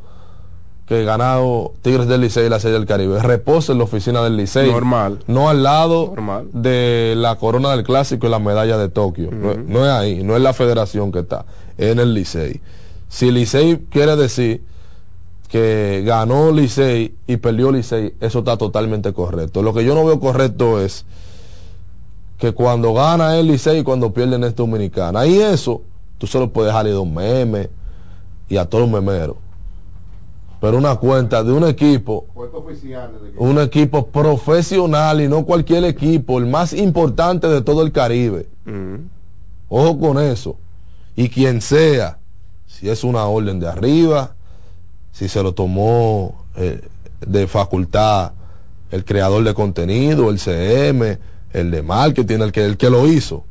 [0.86, 4.38] que ganado Tigres del Licey y la Serie del Caribe reposa en la oficina del
[4.38, 5.20] Licey, Normal.
[5.28, 6.48] no al lado Normal.
[6.54, 10.36] de la corona del clásico y la medalla de Tokio, no, no es ahí, no
[10.36, 11.46] es la federación que está,
[11.78, 12.62] es en el Licey.
[13.10, 14.64] Si Licey quiere decir
[15.48, 19.64] que ganó Licey y perdió Licey, eso está totalmente correcto.
[19.64, 21.06] Lo que yo no veo correcto es
[22.38, 25.26] que cuando gana el Licey y cuando pierden es Dominicana.
[25.26, 25.82] Y eso,
[26.18, 27.70] tú solo puedes dejarle dos memes
[28.50, 29.38] y a todos los memeros.
[30.66, 32.26] Pero una cuenta de un equipo,
[33.38, 38.48] un equipo profesional y no cualquier equipo, el más importante de todo el Caribe.
[39.70, 40.56] Ojo con eso.
[41.16, 42.18] Y quien sea,
[42.66, 44.34] si es una orden de arriba,
[45.12, 46.82] si se lo tomó eh,
[47.22, 48.32] de facultad
[48.90, 51.20] el creador de contenido, el CM,
[51.54, 53.44] el de marketing, el que, el que lo hizo.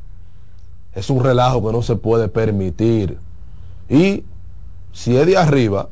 [0.93, 3.17] Es un relajo que no se puede permitir.
[3.87, 4.25] Y
[4.91, 5.87] si es de arriba,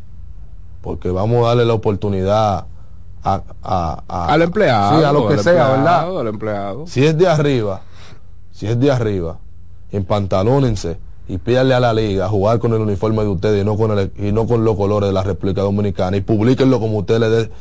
[0.83, 2.65] porque vamos a darle la oportunidad
[3.23, 4.99] a, a- a- Al empleado.
[4.99, 6.27] sí, a lo que sea, empleado, ¿verdad?
[6.33, 6.87] Empleado.
[6.87, 7.81] Si es de arriba,
[8.51, 9.39] si es de arriba,
[9.91, 13.97] empantalónense y pídanle a la liga jugar con el uniforme de ustedes y no con
[13.97, 17.29] el, y no con los colores de la República Dominicana y publíquenlo como usted le
[17.29, 17.51] dé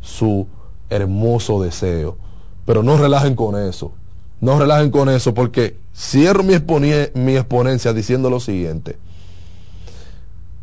[0.00, 0.46] su
[0.88, 2.16] hermoso deseo.
[2.64, 3.90] Pero no relajen con eso.
[4.40, 6.54] No relajen con eso porque cierro mi,
[7.14, 8.96] mi exponencia diciendo lo siguiente.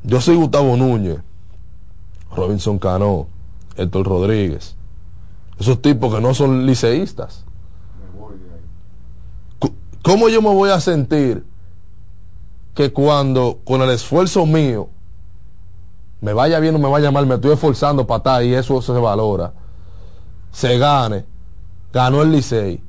[0.04, 1.17] Yo soy Gustavo Núñez,
[2.38, 3.28] Robinson Cano,
[3.76, 4.76] Héctor Rodríguez.
[5.60, 7.43] Esos tipos que no son liceístas.
[10.04, 11.43] ¿Cómo yo me voy a sentir
[12.73, 14.89] que cuando con el esfuerzo mío
[16.21, 18.93] me vaya bien o me vaya mal, me estoy esforzando para estar y eso se
[18.93, 19.52] valora,
[20.52, 21.26] se gane,
[21.91, 22.82] ganó el Licey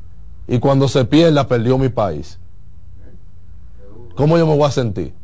[0.46, 2.38] y cuando se pierda perdió mi país?
[4.14, 5.17] ¿Cómo yo me voy a sentir?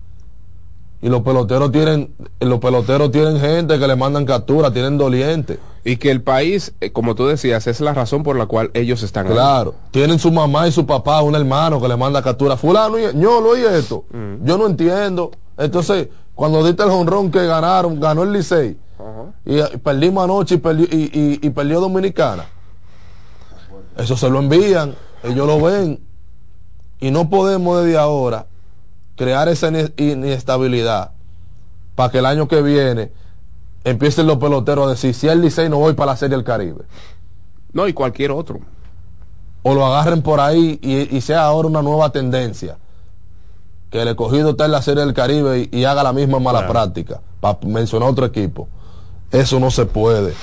[1.02, 5.58] Y los peloteros tienen, los peloteros tienen gente que le mandan captura, tienen dolientes.
[5.84, 9.02] Y que el país, eh, como tú decías, es la razón por la cual ellos
[9.02, 9.34] están ahí.
[9.34, 12.56] Claro, tienen su mamá y su papá, un hermano que le manda captura.
[12.56, 14.04] Fulano, y yo lo oí esto.
[14.42, 15.30] Yo no entiendo.
[15.58, 18.78] Entonces, cuando diste el jonrón que ganaron, ganó el Licey.
[18.98, 19.32] Ajá.
[19.44, 22.46] Y, y perdimos anoche y perdió Dominicana.
[23.98, 26.00] Eso se lo envían, ellos lo ven.
[26.98, 28.46] Y no podemos desde ahora
[29.16, 31.12] crear esa ine- inestabilidad
[31.94, 33.12] para que el año que viene
[33.84, 36.84] empiecen los peloteros a decir, si el Licey no voy para la Serie del Caribe
[37.72, 38.60] No, y cualquier otro.
[39.62, 42.76] o lo agarren por ahí y, y sea ahora una nueva tendencia.
[43.90, 46.66] Que el escogido está en la Serie del Caribe y, y haga la misma mala
[46.66, 48.68] práctica, para mencionar otro equipo.
[49.30, 50.34] Eso no se puede.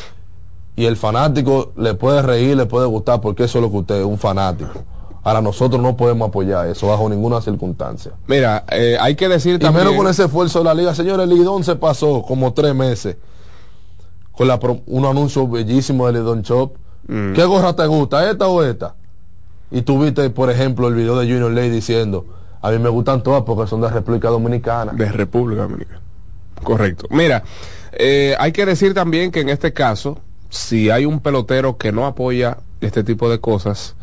[0.77, 3.99] Y el fanático le puede reír, le puede gustar, porque eso es lo que usted
[3.99, 4.83] es, un fanático.
[5.23, 8.13] Ahora nosotros no podemos apoyar eso bajo ninguna circunstancia.
[8.27, 9.95] Mira, eh, hay que decir también...
[9.95, 10.95] con ese esfuerzo de la liga.
[10.95, 13.17] Señores, Lidón se pasó como tres meses
[14.31, 16.73] con la pro- un anuncio bellísimo de Lidón Shop.
[17.07, 17.33] Mm.
[17.33, 18.95] ¿Qué gorra te gusta, esta o esta?
[19.69, 22.25] Y tú viste, por ejemplo, el video de Junior Ley diciendo,
[22.61, 24.91] a mí me gustan todas porque son de República Dominicana.
[24.93, 26.01] de República Dominicana.
[26.63, 27.05] Correcto.
[27.11, 27.43] Mira,
[27.91, 30.17] eh, hay que decir también que en este caso,
[30.49, 33.95] si hay un pelotero que no apoya este tipo de cosas,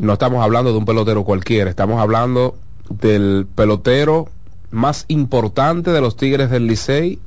[0.00, 2.56] no estamos hablando de un pelotero cualquiera, estamos hablando
[2.88, 4.28] del pelotero
[4.70, 7.18] más importante de los Tigres del Licey,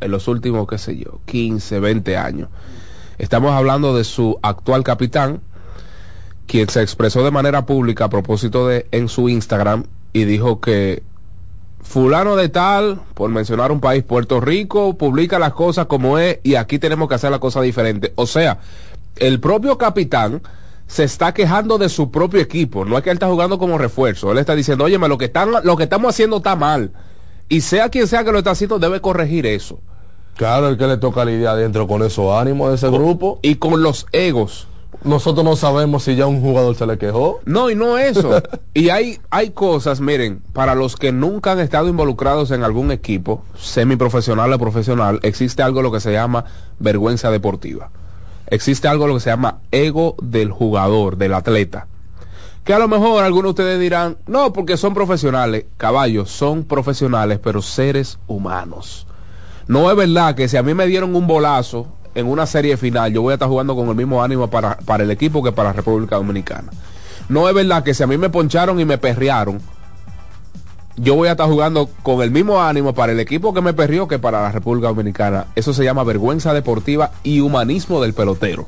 [0.00, 2.48] en los últimos, qué sé yo, 15, 20 años.
[3.18, 5.40] Estamos hablando de su actual capitán,
[6.46, 11.02] quien se expresó de manera pública a propósito de en su Instagram y dijo que
[11.80, 16.56] fulano de tal, por mencionar un país, Puerto Rico, publica las cosas como es y
[16.56, 18.12] aquí tenemos que hacer la cosa diferente.
[18.16, 18.58] O sea,
[19.16, 20.42] el propio capitán
[20.86, 22.84] se está quejando de su propio equipo.
[22.84, 24.32] No es que él está jugando como refuerzo.
[24.32, 26.92] Él está diciendo, oye, lo que, están, lo que estamos haciendo está mal.
[27.48, 29.80] Y sea quien sea que lo está haciendo, debe corregir eso.
[30.36, 33.38] Claro, el que le toca lidiar adentro con esos ánimos de ese grupo.
[33.42, 34.68] Y con los egos.
[35.02, 37.40] Nosotros no sabemos si ya un jugador se le quejó.
[37.44, 38.40] No, y no eso.
[38.74, 43.42] y hay, hay cosas, miren, para los que nunca han estado involucrados en algún equipo,
[43.54, 46.46] semiprofesional o profesional, existe algo lo que se llama
[46.78, 47.90] vergüenza deportiva.
[48.54, 51.88] Existe algo lo que se llama ego del jugador, del atleta.
[52.62, 55.64] Que a lo mejor algunos de ustedes dirán, no, porque son profesionales.
[55.76, 59.08] Caballos, son profesionales, pero seres humanos.
[59.66, 63.12] No es verdad que si a mí me dieron un bolazo en una serie final,
[63.12, 65.70] yo voy a estar jugando con el mismo ánimo para, para el equipo que para
[65.70, 66.70] la República Dominicana.
[67.28, 69.60] No es verdad que si a mí me poncharon y me perrearon,
[70.96, 74.06] yo voy a estar jugando con el mismo ánimo para el equipo que me perrió
[74.06, 75.46] que para la República Dominicana.
[75.56, 78.66] Eso se llama vergüenza deportiva y humanismo del pelotero.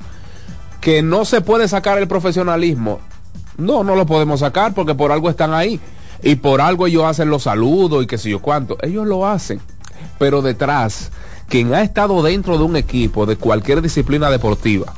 [0.81, 3.01] Que no se puede sacar el profesionalismo.
[3.59, 5.81] No, no lo podemos sacar porque por algo están ahí.
[6.23, 8.77] Y por algo ellos hacen los saludos y qué sé yo cuánto.
[8.83, 9.61] Ellos lo hacen.
[10.19, 11.12] Pero detrás,
[11.49, 14.95] quien ha estado dentro de un equipo de cualquier disciplina deportiva,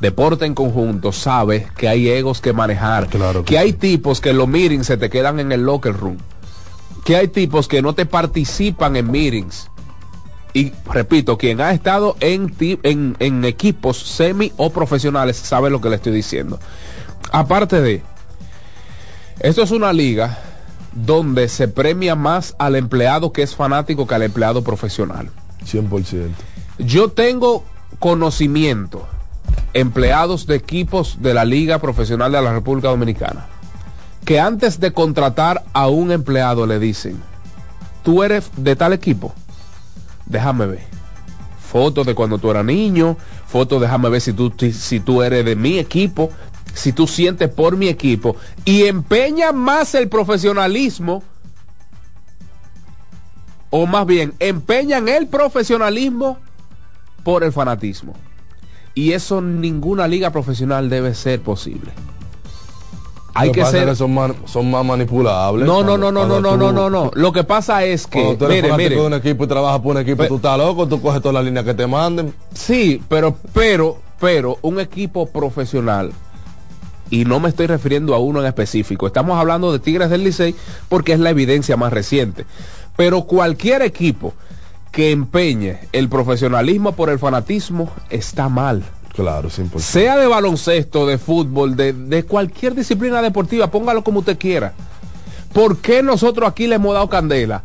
[0.00, 3.06] deporte en conjunto, sabe que hay egos que manejar.
[3.06, 3.78] Claro que que hay sí.
[3.78, 6.18] tipos que los meetings se te quedan en el locker room
[7.08, 9.70] que hay tipos que no te participan en meetings.
[10.52, 15.88] Y repito, quien ha estado en, en, en equipos semi o profesionales sabe lo que
[15.88, 16.60] le estoy diciendo.
[17.32, 18.02] Aparte de,
[19.40, 20.38] esto es una liga
[20.92, 25.30] donde se premia más al empleado que es fanático que al empleado profesional.
[25.64, 26.28] 100%.
[26.76, 27.64] Yo tengo
[28.00, 29.08] conocimiento,
[29.72, 33.46] empleados de equipos de la Liga Profesional de la República Dominicana,
[34.28, 37.18] que antes de contratar a un empleado le dicen,
[38.02, 39.32] tú eres de tal equipo,
[40.26, 40.82] déjame ver.
[41.58, 45.56] Fotos de cuando tú eras niño, fotos, déjame ver si tú, si, tú eres de
[45.56, 46.30] mi equipo,
[46.74, 48.36] si tú sientes por mi equipo,
[48.66, 51.22] y empeña más el profesionalismo
[53.70, 56.36] o más bien empeñan el profesionalismo
[57.24, 58.12] por el fanatismo.
[58.94, 61.92] Y eso ninguna liga profesional debe ser posible.
[63.34, 63.94] Hay que ser...
[63.94, 65.66] son, man- son más manipulables.
[65.66, 67.10] No, no, no, Cuando- no, no, cuando no, no, no, no.
[67.14, 69.80] Lo que pasa es Cuando que, tú eres mire, mire, de un equipo y trabajas
[69.80, 72.34] por un equipo, Pe- tú estás loco, tú coges todas las líneas que te manden.
[72.52, 76.12] Sí, pero, pero, pero, un equipo profesional,
[77.10, 80.54] y no me estoy refiriendo a uno en específico, estamos hablando de Tigres del Licey
[80.88, 82.44] porque es la evidencia más reciente.
[82.96, 84.34] Pero cualquier equipo
[84.90, 88.82] que empeñe el profesionalismo por el fanatismo está mal.
[89.22, 89.80] Claro, 100%.
[89.80, 94.74] Sea de baloncesto, de fútbol, de, de cualquier disciplina deportiva, póngalo como usted quiera.
[95.52, 97.64] ¿Por qué nosotros aquí le hemos dado candela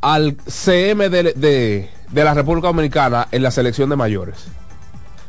[0.00, 4.46] al CM de, de- de la República Dominicana en la selección de mayores?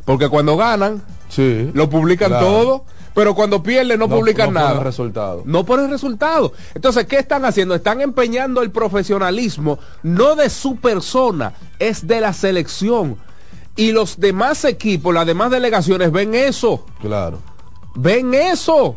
[0.06, 1.69] Porque cuando ganan, Sí.
[1.73, 2.45] lo publican Claro.
[2.45, 4.84] todo, pero cuando pierden no, publican no ponen nada.
[4.86, 5.41] resultado.
[5.43, 6.53] No ponen resultado.
[6.75, 7.75] Entonces, ¿qué están haciendo?
[7.75, 13.17] Están empeñando el profesionalismo, no de su persona, es de la selección.
[13.77, 17.37] Y los demás equipos, las demás delegaciones ven eso, Claro.
[17.95, 18.95] ven eso.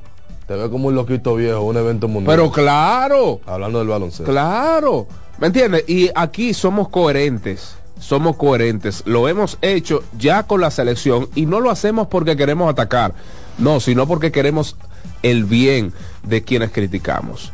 [0.49, 2.35] Te ve como un loquito viejo, un evento mundial.
[2.37, 4.25] Pero claro, Hablando del baloncesto.
[4.31, 5.07] claro.
[5.39, 5.85] ¿Me entiendes?
[5.89, 7.77] Y aquí somos coherentes.
[7.99, 9.03] Somos coherentes.
[9.07, 13.15] Lo hemos hecho ya con la selección y no lo hacemos porque queremos atacar.
[13.59, 14.77] No, sino porque queremos
[15.23, 17.53] el bien de quienes criticamos.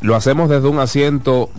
[0.00, 1.50] Lo hacemos desde un asiento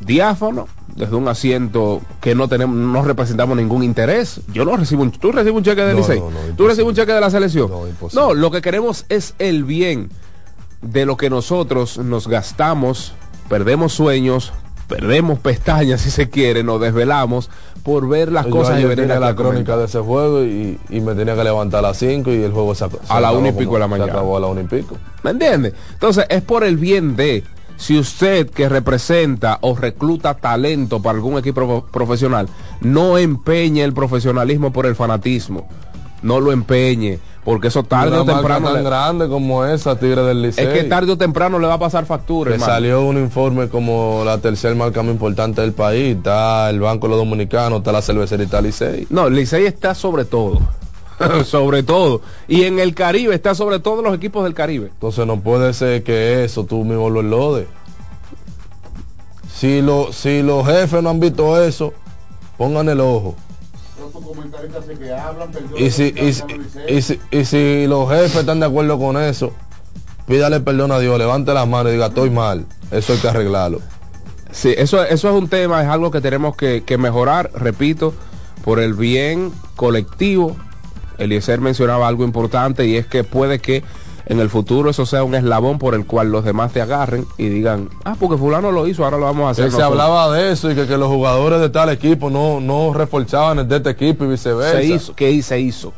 [0.00, 0.68] diáfano,
[1.00, 4.42] desde un asiento que no tenemos, no representamos ningún interés.
[4.52, 6.86] Yo no recibo un, tú recibes un cheque del No, Licey, no, no, tú recibes
[6.88, 7.70] un cheque de la selección.
[8.12, 10.10] No, lo que queremos es el bien
[10.82, 13.14] de lo que nosotros nos gastamos,
[13.48, 14.52] perdemos sueños,
[14.88, 17.48] perdemos pestañas si se quiere, nos desvelamos
[17.82, 19.36] por ver las Yo cosas y venir aquí la a comentar.
[19.36, 22.52] crónica de ese juego y, y me tenía que levantar a las 5 y el
[22.52, 24.12] juego se, se A la acabó una y pico de la mañana.
[24.12, 24.98] Se acabó a la una y pico.
[25.22, 25.72] ¿Me entiende?
[25.94, 27.42] Entonces, es por el bien de,
[27.80, 32.46] si usted que representa o recluta talento para algún equipo pro- profesional,
[32.82, 35.66] no empeñe el profesionalismo por el fanatismo.
[36.22, 38.66] No lo empeñe, porque eso tarde Una o marca temprano...
[38.66, 40.66] tan le- grande como esa, Tigre del Licey.
[40.66, 42.70] es que tarde o temprano le va a pasar factura, hermano.
[42.70, 46.16] salió un informe como la tercera marca más importante del país.
[46.18, 49.06] Está el Banco de los Dominicanos, está la cervecerita Licey.
[49.08, 50.60] No, Licey está sobre todo.
[51.44, 52.22] sobre todo.
[52.48, 54.88] Y en el Caribe está sobre todos los equipos del Caribe.
[54.92, 57.66] Entonces no puede ser que eso tú mismo lo enlodes.
[59.54, 61.92] Si, lo, si los jefes no han visto eso,
[62.56, 63.36] pongan el ojo.
[65.76, 66.42] Y si, y, si-
[66.88, 69.52] y si, y si los jefes están de acuerdo con eso,
[70.26, 73.80] pídale perdón a Dios, levante las manos y diga, estoy mal, eso hay que arreglarlo.
[74.50, 78.14] Sí, eso, eso es un tema, es algo que tenemos que, que mejorar, repito,
[78.64, 80.56] por el bien colectivo.
[81.20, 83.82] Eliezer mencionaba algo importante y es que puede que
[84.26, 87.48] en el futuro eso sea un eslabón por el cual los demás te agarren y
[87.48, 89.64] digan, ah, porque fulano lo hizo, ahora lo vamos a hacer.
[89.66, 90.00] Que se nosotros".
[90.00, 93.68] hablaba de eso y que, que los jugadores de tal equipo no, no reforzaban el
[93.68, 94.78] de este equipo y viceversa.
[94.78, 95.92] Se hizo, que se hizo,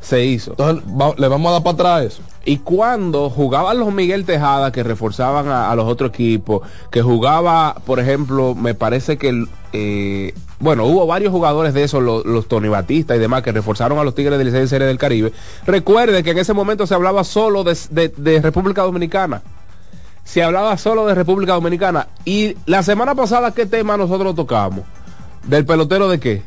[0.00, 0.52] se hizo.
[0.52, 2.22] Entonces, va- le vamos a dar para atrás eso.
[2.44, 7.76] Y cuando jugaban los Miguel Tejada, que reforzaban a, a los otros equipos, que jugaba,
[7.86, 12.46] por ejemplo, me parece que, el, eh, bueno, hubo varios jugadores de esos, los, los
[12.46, 15.32] Tony Batista y demás, que reforzaron a los Tigres del Licey en Serie del Caribe.
[15.66, 19.42] Recuerde que en ese momento se hablaba solo de, de- de República Dominicana.
[20.24, 22.06] Se hablaba solo de República Dominicana.
[22.24, 24.84] Y la semana pasada, ¿qué tema nosotros tocamos?
[25.44, 26.42] ¿Del pelotero de qué?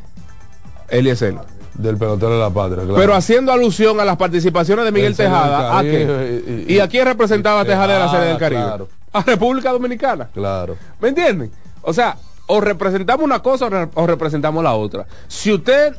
[0.88, 1.34] Eliezer.
[1.74, 2.94] Del pelotero de la patria, claro.
[2.96, 6.06] Pero haciendo alusión a las participaciones de Miguel Tejada, ¿a qué?
[6.06, 8.62] Caribe y- ¿Y, a quién representaba y- Tejada en la Serie del Caribe?
[8.62, 8.88] claro.
[9.12, 10.28] A República Dominicana.
[10.32, 10.76] Claro.
[11.00, 11.50] ¿Me entienden?
[11.82, 12.16] O sea,
[12.46, 15.06] o representamos una cosa o, re- o representamos la otra.
[15.28, 15.94] Si usted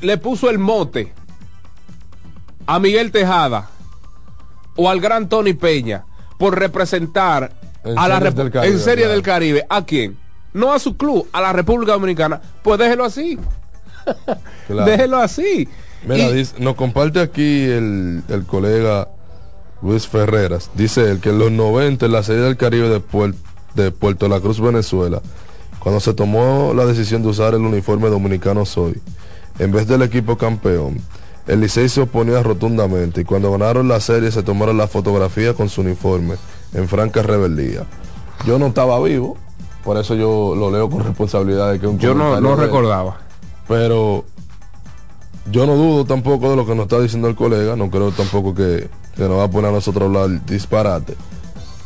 [0.00, 1.12] le puso el mote
[2.66, 3.68] a Miguel Tejada
[4.76, 6.04] o al gran Tony Peña
[6.38, 7.52] por representar
[7.84, 9.12] En a la del Caribe, en Serie claro.
[9.12, 10.16] del Caribe, ¿a quién?
[10.52, 12.40] No a su club, a la República Dominicana.
[12.62, 13.38] Pues déjelo así.
[14.66, 14.90] Claro.
[14.90, 15.68] Déjelo así.
[16.06, 19.08] Mira, Y- dice- nos comparte aquí el, el colega
[19.82, 20.70] Luis Ferreras.
[20.74, 23.34] Dice él que en los 90 en la serie del Caribe de, Puer-
[23.74, 25.20] de Puerto La Cruz, Venezuela,
[25.80, 29.00] cuando se tomó la decisión de usar el uniforme dominicano Soy,
[29.58, 31.00] en vez del equipo campeón,
[31.46, 35.68] el Licey se oponía rotundamente y cuando ganaron la serie se tomaron la fotografía con
[35.68, 36.36] su uniforme
[36.74, 37.86] en franca rebeldía.
[38.46, 39.36] Yo no estaba vivo,
[39.82, 43.18] por eso yo lo leo con responsabilidad de que un yo no, no recordaba.
[43.66, 44.24] pero
[45.50, 48.54] yo no dudo tampoco de lo que nos está diciendo el colega, no creo tampoco
[48.54, 51.16] que, que nos va a poner a nosotros a hablar disparate.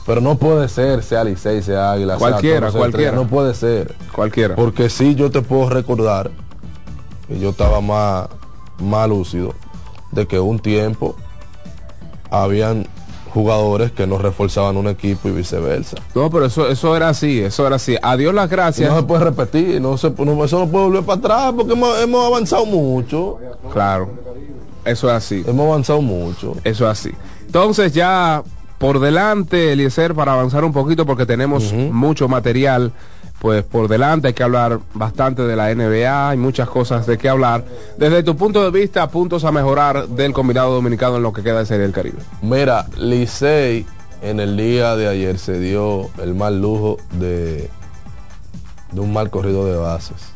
[0.07, 3.13] Pero no puede ser, sea Licey, sea Águila, Cualquiera, sea cualquiera.
[3.13, 3.95] No puede ser.
[4.15, 4.55] Cualquiera.
[4.55, 6.31] Porque sí yo te puedo recordar,
[7.27, 8.29] que yo estaba más,
[8.81, 9.55] más lúcido,
[10.13, 11.17] de que un tiempo
[12.31, 12.87] habían
[13.33, 15.97] jugadores que no reforzaban un equipo y viceversa.
[16.15, 17.97] No, pero eso, eso era así, eso era así.
[18.01, 18.91] Adiós las Y gracias.
[18.91, 21.99] no se puede repetir, no se, no- eso no puede volver para atrás porque hemos,
[22.01, 23.39] hemos avanzado mucho.
[23.73, 24.11] Claro.
[24.85, 25.43] Eso es así.
[25.47, 26.55] Hemos avanzado mucho.
[26.63, 27.11] Eso es así.
[27.47, 28.43] Entonces ya
[28.85, 32.93] por delante, Eliezer, para avanzar un poquito porque tenemos mucho material,
[33.39, 37.31] pues por delante hay que hablar bastante de la NBA, hay muchas cosas de qué
[37.31, 37.65] hablar.
[37.97, 41.61] Desde tu punto de vista, puntos a mejorar del combinado dominicano en lo que queda
[41.61, 42.19] de Serie del Caribe.
[42.43, 43.87] Mira, Licey
[44.21, 47.71] en el día de ayer se dio el mal lujo de,
[48.93, 50.35] de un mal corrido de bases,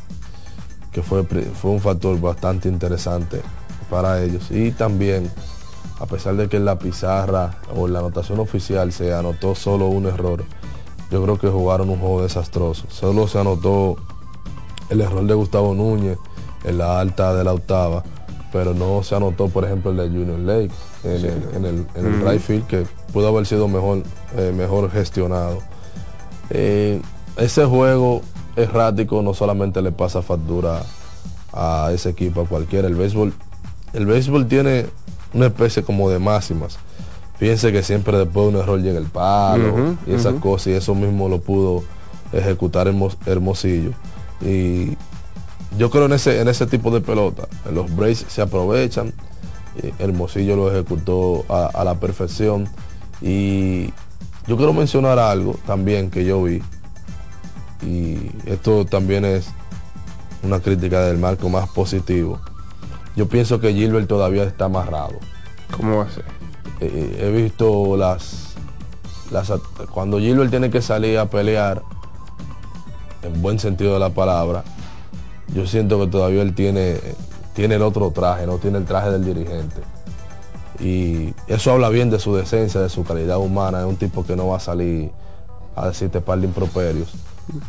[0.91, 3.43] que fue, fue un factor bastante interesante
[3.91, 4.49] para ellos.
[4.49, 5.29] Y también,
[5.99, 9.87] a pesar de que en la pizarra o en la anotación oficial se anotó solo
[9.87, 10.43] un error,
[11.11, 12.85] yo creo que jugaron un juego desastroso.
[12.89, 13.97] Solo se anotó
[14.89, 16.17] el error de Gustavo Núñez
[16.63, 18.03] en la alta de la octava,
[18.51, 20.71] pero no se anotó, por ejemplo, el de Junior Lake
[21.03, 24.03] en el, en el, en el right field, que pudo haber sido mejor,
[24.37, 25.59] eh, mejor gestionado.
[26.49, 27.01] Eh,
[27.37, 28.21] ese juego
[28.55, 30.81] errático no solamente le pasa factura
[31.53, 32.87] a ese equipo, a cualquiera.
[32.87, 33.33] El béisbol,
[33.93, 34.87] el béisbol tiene
[35.33, 36.77] una especie como de máximas.
[37.37, 39.75] Fíjense que siempre después de un error llega el palo
[40.07, 41.83] y esas cosas, y eso mismo lo pudo
[42.33, 43.91] ejecutar Hermos- Hermosillo.
[44.41, 44.97] Y
[45.77, 47.47] yo creo en ese, en ese tipo de pelota.
[47.73, 49.13] Los Braves se aprovechan.
[49.99, 52.67] Hermosillo lo ejecutó a, a la perfección.
[53.21, 53.87] Y
[54.47, 56.61] yo quiero mencionar algo también que yo vi.
[57.81, 59.47] Y esto también es
[60.43, 62.39] una crítica del marco más positivo.
[63.19, 65.15] Yo pienso que Gilbert todavía está amarrado.
[65.75, 66.23] ¿Cómo va a ser?
[66.79, 68.53] Eh, he visto las,
[69.29, 69.51] las
[69.91, 71.83] cuando Gilbert tiene que salir a pelear
[73.21, 74.63] en buen sentido de la palabra
[75.53, 76.95] yo siento que todavía él tiene
[77.53, 79.81] tiene el otro traje no tiene el traje del dirigente
[80.79, 84.37] y eso habla bien de su decencia de su calidad humana es un tipo que
[84.37, 85.11] no va a salir
[85.75, 87.13] a decirte par de improperios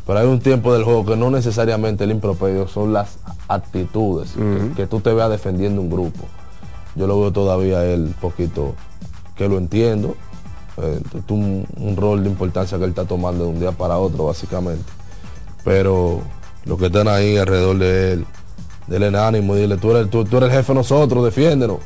[0.07, 3.19] pero hay un tiempo del juego que no necesariamente el improperio son las
[3.49, 6.21] actitudes que, que tú te veas defendiendo un grupo.
[6.97, 8.75] Yo lo veo todavía a él poquito
[9.37, 10.17] que lo entiendo.
[10.77, 14.27] Eh, un, un rol de importancia que él está tomando de un día para otro
[14.27, 14.85] básicamente.
[15.65, 16.21] Pero
[16.65, 18.27] los que están ahí alrededor de él
[18.87, 21.79] denle en ánimo dile tú eres, tú, tú eres el jefe de nosotros defiéndenos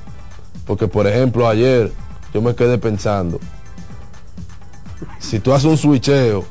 [0.67, 1.93] porque por ejemplo ayer
[2.33, 3.39] yo me quedé pensando
[5.19, 6.45] si tú haces un switcheo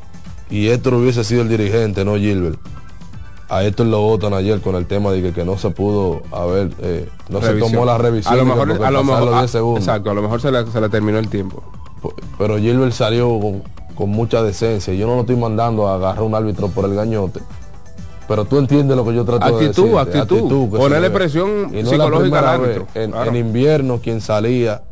[0.53, 2.59] y Héctor hubiese sido el dirigente, no Gilbert,
[3.49, 6.69] a Héctor lo votan ayer con el tema de que, que no se pudo haber,
[6.79, 7.71] eh, no se Revisión.
[7.71, 8.33] tomó la revisión.
[8.33, 9.83] A lo mejor, a lo mejor los ah, 10 segundos.
[9.83, 11.63] exacto, a lo mejor se le, se le terminó el tiempo.
[12.37, 13.63] Pero Gilbert salió con,
[13.95, 14.93] con mucha decencia.
[14.93, 17.39] Yo no lo estoy mandando a agarrar a un árbitro por el gañote.
[18.27, 20.21] Pero tú entiendes lo que yo trato Actitud, de decir.
[20.21, 20.69] actitud.
[20.71, 23.03] que Ponerle se presión Y no psicológica al árbitro, vez.
[23.05, 23.29] En, claro.
[23.31, 24.83] en invierno quien salía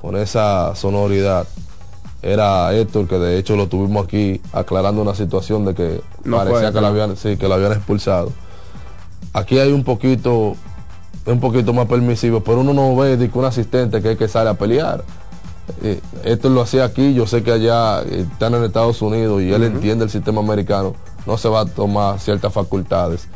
[0.00, 1.46] con esa sonoridad
[2.22, 6.68] era Héctor, que de hecho lo tuvimos aquí aclarando una situación de que No parecía
[6.68, 6.86] Héctor, que la ¿no?
[6.88, 8.32] habían, sí, que la habían expulsado.
[9.32, 10.56] Aquí hay un poquito,
[11.26, 14.28] un poquito más permisivo, pero uno no ve de que un asistente que es que
[14.28, 15.04] sale a pelear.
[15.82, 19.52] Eh, esto lo hacía aquí, yo sé que allá eh, están en Estados Unidos y
[19.52, 20.94] él entiende el sistema americano,
[21.26, 23.28] no se va a tomar ciertas facultades.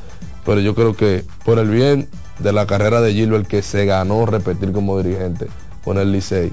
[0.44, 2.08] Pero yo creo que por el bien
[2.40, 5.46] de la carrera de Gilbert que se ganó repetir como dirigente
[5.84, 6.52] con el Licey,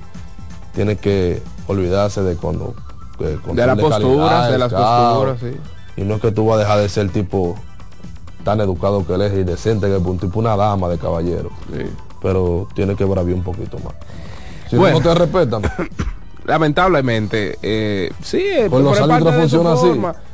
[0.73, 2.73] tiene que olvidarse de cuando...
[3.19, 5.57] De control las posturas, de las posturas, sí.
[5.97, 7.55] Y no es que tú vas a dejar de ser tipo
[8.43, 11.49] tan educado que él es y decente que es un tipo una dama de caballero.
[11.71, 11.83] Sí.
[12.21, 13.93] Pero tiene que braviar un poquito más.
[14.69, 14.99] Si Bueno.
[14.99, 15.61] no te respetan,
[16.45, 19.91] Lamentablemente, eh, sí, eh, Con los árbitros de funciona así.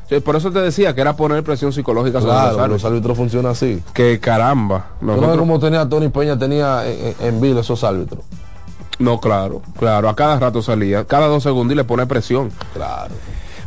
[0.09, 2.81] Sí, por eso te decía que era poner presión psicológica sobre los claro, árbitros.
[2.83, 3.83] los árbitros funcionan así.
[3.93, 4.87] Que caramba.
[5.01, 8.21] ¿Tú no nosotros- cómo tenía Tony Peña, tenía en, en, en vilo esos árbitros?
[8.99, 10.09] No, claro, claro.
[10.09, 12.51] A cada rato salía, cada dos segundos y le pone presión.
[12.73, 13.13] Claro.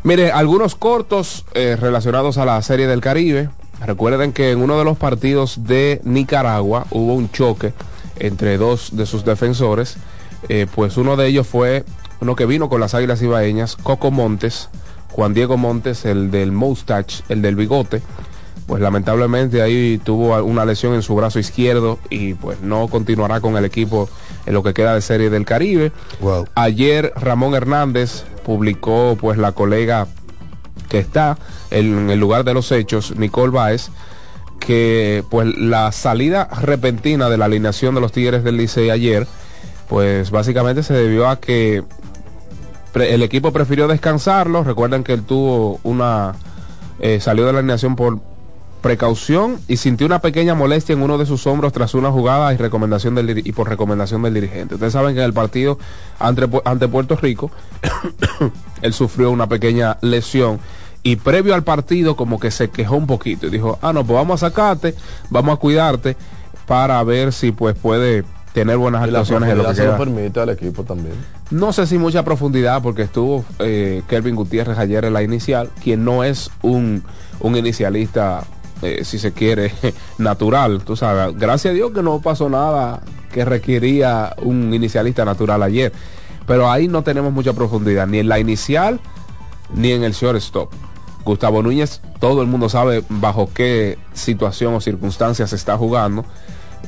[0.03, 3.51] Mire, algunos cortos eh, relacionados a la Serie del Caribe.
[3.85, 7.73] Recuerden que en uno de los partidos de Nicaragua hubo un choque
[8.17, 9.97] entre dos de sus defensores.
[10.49, 11.85] Eh, pues uno de ellos fue
[12.21, 14.69] uno que vino con las Águilas Ibaeñas, Coco Montes,
[15.11, 18.03] Juan Diego Montes, el del mustache, el del bigote.
[18.71, 23.57] Pues lamentablemente ahí tuvo una lesión en su brazo izquierdo y pues no continuará con
[23.57, 24.09] el equipo
[24.47, 25.91] en lo que queda de Serie del Caribe.
[26.21, 26.47] Wow.
[26.55, 30.07] Ayer Ramón Hernández publicó pues la colega
[30.89, 31.37] que está
[31.73, 33.89] en el lugar de los hechos, Nicole Báez,
[34.61, 39.27] que pues la salida repentina de la alineación de los Tigres del Licey ayer,
[39.89, 41.83] pues básicamente se debió a que
[42.95, 44.63] el equipo prefirió descansarlo.
[44.63, 46.37] Recuerden que él tuvo una
[47.01, 48.30] eh, salió de la alineación por
[48.81, 52.57] precaución y sintió una pequeña molestia en uno de sus hombros tras una jugada y
[52.57, 54.75] recomendación del y por recomendación del dirigente.
[54.75, 55.79] Ustedes saben que en el partido
[56.19, 57.51] ante, ante Puerto Rico
[58.83, 60.59] él sufrió una pequeña lesión
[61.03, 64.15] y previo al partido como que se quejó un poquito y dijo, ah no, pues
[64.17, 64.95] vamos a sacarte,
[65.31, 66.17] vamos a cuidarte
[66.67, 69.89] para ver si pues puede tener buenas Y la actuaciones en lo que se lo
[69.91, 69.99] queda.
[69.99, 71.15] permite al equipo también.
[71.51, 76.05] No sé si mucha profundidad porque estuvo eh, Kelvin Gutiérrez ayer en la inicial, quien
[76.05, 77.03] no es un,
[77.41, 78.45] un inicialista,
[78.83, 79.73] eh, si se quiere,
[80.19, 80.83] natural.
[80.85, 83.01] Tú sabes, gracias a Dios que no pasó nada
[83.33, 85.93] que requería un inicialista natural ayer.
[86.47, 89.01] Pero ahí no tenemos mucha profundidad, ni en la inicial,
[89.75, 90.73] ni en el shortstop.
[91.25, 96.25] Gustavo Núñez, todo el mundo sabe bajo qué situación o circunstancias se está jugando.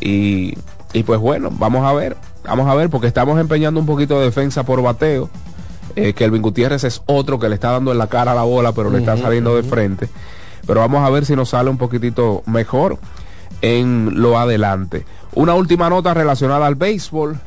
[0.00, 0.54] Y,
[0.92, 4.26] y pues bueno, vamos a ver, vamos a ver, porque estamos empeñando un poquito de
[4.26, 5.28] defensa por bateo.
[5.94, 8.72] Eh, Kelvin Gutiérrez es otro que le está dando en la cara a la bola,
[8.72, 10.08] pero le está saliendo de frente.
[10.66, 12.98] Pero vamos a ver si nos sale un poquitito mejor
[13.60, 15.04] en lo adelante.
[15.34, 17.40] Una última nota relacionada al béisbol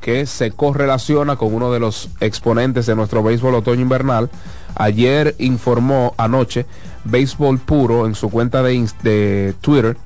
[0.00, 4.30] que se correlaciona con uno de los exponentes de nuestro béisbol otoño invernal.
[4.76, 6.66] Ayer informó anoche
[7.04, 9.96] Béisbol Puro en su cuenta de, de Twitter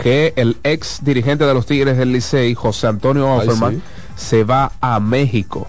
[0.00, 3.82] que el ex dirigente de los Tigres del Licey, José Antonio Offerman, sí.
[4.16, 5.66] se va a México.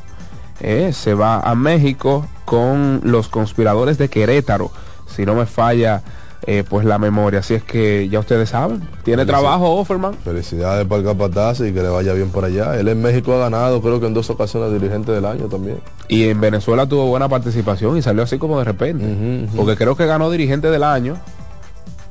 [0.59, 4.71] Eh, se va a México con los conspiradores de Querétaro,
[5.15, 6.01] si no me falla
[6.47, 7.39] eh, pues la memoria.
[7.39, 10.15] Así es que ya ustedes saben, tiene trabajo Offerman.
[10.15, 12.79] Felicidades para el capataz y que le vaya bien por allá.
[12.79, 15.79] Él en México ha ganado, creo que en dos ocasiones dirigente del año también.
[16.07, 19.47] Y en Venezuela tuvo buena participación y salió así como de repente.
[19.55, 21.15] Porque creo que ganó dirigente del año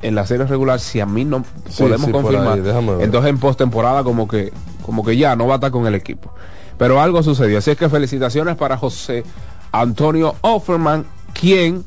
[0.01, 2.53] en la serie regular, si a mí no Sí, podemos sí, confirmar.
[2.53, 3.03] ahí.
[3.03, 4.51] Entonces en postemporada como que,
[4.85, 6.33] como que ya no va a estar con el equipo.
[6.77, 7.59] Pero algo sucedió.
[7.59, 9.23] Así es que felicitaciones para José
[9.71, 11.05] Antonio Offerman,
[11.39, 11.83] quien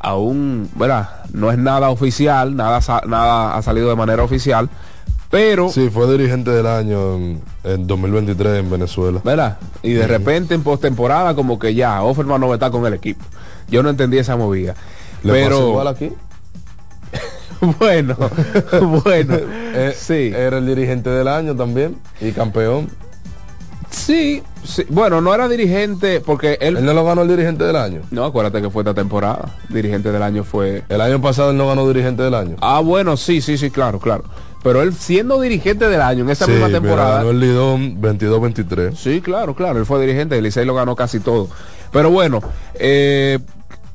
[0.00, 1.24] aún, ¿verdad?
[1.32, 4.68] No es nada oficial, nada, nada ha salido de manera oficial,
[5.30, 9.20] pero Sí, fue dirigente del año en, en 2023 en Venezuela.
[9.24, 9.58] ¿verdad?
[9.82, 13.24] Y de repente en postemporada como que ya, Offerman no estar con el equipo.
[13.68, 14.74] Yo no entendí esa movida.
[15.22, 16.12] ¿Le pasó Pero igual aquí?
[17.78, 18.16] bueno,
[19.04, 19.34] bueno,
[19.74, 22.88] Eh, sí, Era el dirigente del año también y campeón.
[23.90, 24.84] sí, sí.
[24.88, 28.00] Bueno, no era dirigente porque él, Él no lo ganó el dirigente del año.
[28.10, 29.56] no, acuérdate que fue esta temporada.
[29.68, 30.82] Dirigente del año fue.
[30.88, 32.56] El año pasado él no ganó dirigente del año.
[32.60, 34.24] Ah, bueno, sí, sí, sí, claro, claro.
[34.62, 37.18] Pero él siendo dirigente del año en esa Sí, misma temporada.
[37.18, 38.94] ganó el Lidón 22-23.
[38.96, 39.78] Sí, claro, claro.
[39.78, 41.48] Él fue dirigente del Licey lo ganó casi todo.
[41.92, 42.40] Pero bueno,
[42.74, 43.38] eh,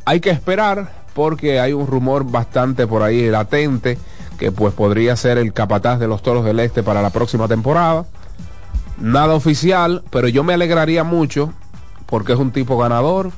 [0.05, 3.97] hay que esperar porque hay un rumor bastante por ahí latente
[4.39, 8.05] que pues podría ser el capataz de los Toros del Este para la próxima temporada.
[8.99, 11.53] Nada oficial, pero yo me alegraría mucho
[12.05, 13.31] porque es un tipo ganador.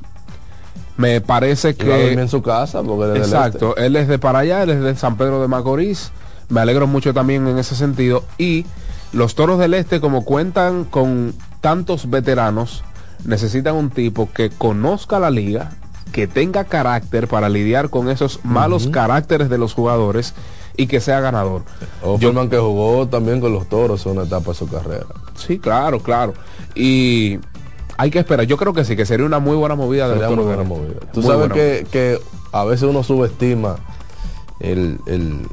[0.96, 3.36] Me parece va a que en su casa porque del este.
[3.36, 6.10] Exacto, él es de para allá, él es de San Pedro de Macorís.
[6.48, 8.24] Me alegro mucho también en ese sentido.
[8.38, 8.64] Y
[9.12, 12.84] los toros del este, como cuentan con tantos veteranos,
[13.24, 15.72] necesitan un tipo que conozca la liga,
[16.12, 20.34] que tenga carácter para lidiar con esos malos caracteres de los jugadores
[20.76, 21.62] y que sea ganador.
[22.02, 25.06] Offerman que jugó también con los toros en una etapa de su carrera.
[25.34, 26.34] Sí, claro, claro.
[26.74, 27.38] Y
[27.96, 28.46] hay que esperar.
[28.46, 31.00] Yo creo que sí, que sería una muy buena movida de muy buena movida.
[31.12, 32.18] Tú Muy sabes que, que
[32.52, 33.76] a veces uno subestima
[34.60, 35.46] el, el-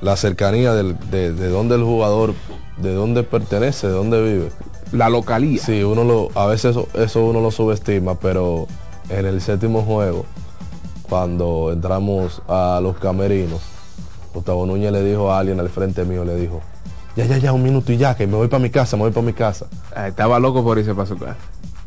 [0.00, 2.34] la cercanía del- de, de dónde el jugador,
[2.76, 4.50] de dónde pertenece, de dónde vive.
[4.92, 5.60] la localía.
[5.62, 8.66] Sí, uno lo, a veces eso, eso uno lo subestima, pero
[9.08, 10.26] en el séptimo juego,
[11.08, 13.60] cuando entramos a los camerinos,
[14.36, 16.60] Gustavo Núñez le dijo a alguien al frente mío, le dijo,
[17.16, 19.10] ya, ya, ya, un minuto y ya, que me voy para mi casa, me voy
[19.10, 19.66] para mi casa.
[19.94, 21.36] Ah, Estaba loco por irse para su casa.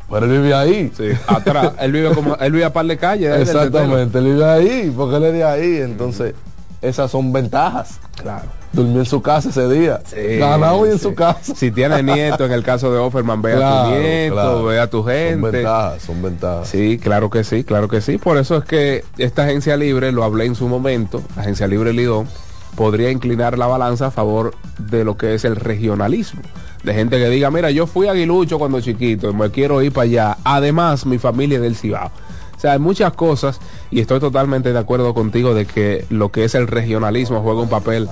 [0.09, 0.91] Pero él vive ahí.
[0.97, 1.73] Sí, atrás.
[1.79, 3.39] él vive como, él vive a par de calles.
[3.39, 6.33] Exactamente, él vive ahí, porque él es de ahí, entonces
[6.81, 7.99] esas son ventajas.
[8.15, 8.45] Claro.
[8.71, 11.55] Durmió en su casa ese día, Sí, ganado y en su casa.
[11.55, 14.63] Si tienes nieto, en el caso de Offerman, ve a tu nieto, claro.
[14.65, 15.49] ve a tu Son gente.
[15.51, 16.67] ventajas, son ventajas.
[16.67, 18.17] Sí, claro que sí, claro que sí.
[18.19, 22.27] Por eso es que esta agencia libre, lo hablé en su momento, agencia libre Lidón,
[22.75, 26.41] podría inclinar la balanza a favor de lo que es el regionalismo.
[26.83, 30.03] De gente que diga, mira, yo fui aguilucho cuando chiquito, y me quiero ir para
[30.05, 30.37] allá.
[30.43, 32.11] Además, mi familia es del Cibao.
[32.59, 33.57] O sea, hay muchas cosas
[33.89, 37.69] y estoy totalmente de acuerdo contigo de que lo que es el regionalismo juega un
[37.69, 38.09] papel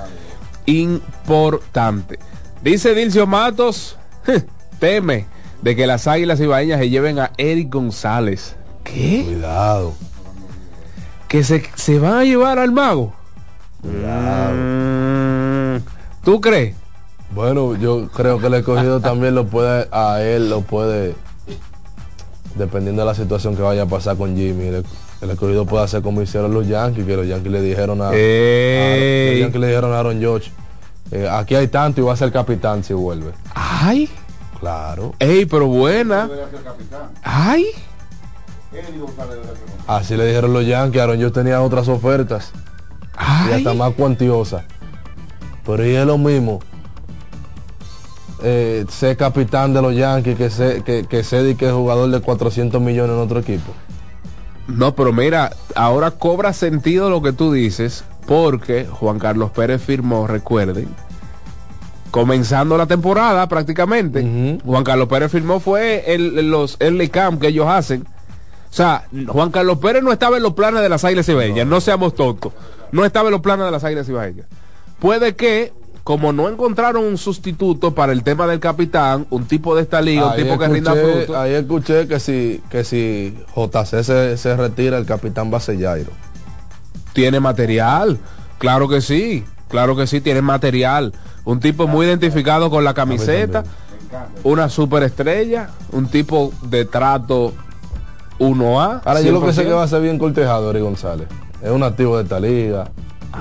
[0.66, 2.18] importante.
[2.62, 3.98] Dice Dilcio Matos,
[4.80, 5.26] teme
[5.62, 8.56] de que las águilas ibaeñas se lleven a Eric González.
[8.86, 9.24] ¿Qué?
[9.26, 9.94] Cuidado,
[11.28, 13.14] ¿Que se, se van a llevar al mago?
[13.82, 14.54] cuidado.
[14.56, 15.80] Mm,
[16.24, 16.74] ¿Tú crees?
[17.32, 21.16] Bueno, yo creo que el escogido también lo puede, a él lo puede,
[22.58, 24.86] dependiendo de la situación que vaya a pasar con Jimmy, el,
[25.22, 28.16] el escogido puede hacer como hicieron los Yankees, que los Yankees le dijeron a, a-
[28.16, 29.32] Ey.
[29.32, 30.52] los Yankees le dijeron a Aaron George,
[31.12, 33.32] eh, aquí hay tanto y va a ser capitán si vuelve.
[33.54, 34.10] Ay,
[34.60, 35.14] Claro.
[35.20, 36.28] ey, pero buena.
[37.24, 37.68] Ay,
[39.88, 42.52] Así le dijeron los Yankees, Aaron George tenía otras ofertas
[43.14, 43.54] y ay.
[43.54, 44.64] hasta más cuantiosas.
[45.66, 46.60] Pero y es lo mismo.
[48.44, 52.20] Eh, ser capitán de los Yankees que ser que, que de que es jugador de
[52.20, 53.74] 400 millones en otro equipo.
[54.68, 60.28] No, pero mira, ahora cobra sentido lo que tú dices, porque Juan Carlos Pérez firmó,
[60.28, 60.90] recuerden,
[62.12, 64.60] comenzando la temporada prácticamente.
[64.64, 68.06] Juan Carlos Pérez firmó fue el, los early camp que ellos hacen.
[68.70, 71.80] O sea, Juan Carlos Pérez no estaba en los planes de las Águilas Ibaeñas, no,
[71.80, 72.52] seamos tontos.
[72.92, 74.46] No estaba en los planes de las Águilas Ibaeñas.
[75.00, 75.74] Puede que,
[76.08, 80.28] como no encontraron un sustituto para el tema del capitán, un tipo de esta liga,
[80.28, 81.38] un Ahí tipo que rinda escuché, fruto.
[81.38, 85.78] ahí escuché que si que si JC se, se retira, el capitán va a ser
[85.82, 86.12] Jairo.
[87.12, 88.20] Tiene material,
[88.58, 91.12] claro que sí, claro que sí, tiene material.
[91.44, 93.66] Un tipo muy identificado con la camiseta,
[94.46, 97.54] una superestrella, un tipo de trato
[98.40, 99.02] 1A.
[99.04, 99.68] Ahora yo lo que sé 100%.
[99.68, 101.28] que va a ser bien cortejado Eri González.
[101.62, 102.92] Es un activo de esta liga.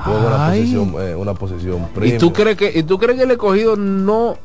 [0.05, 3.77] Una posición, eh, una posición ¿Y tú crees que y tú crees que el escogido
[3.77, 4.37] no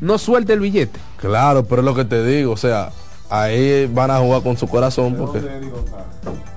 [0.00, 0.98] no suelta el billete?
[1.18, 2.90] Claro, pero es lo que te digo, o sea,
[3.30, 5.38] ahí van a jugar con su corazón porque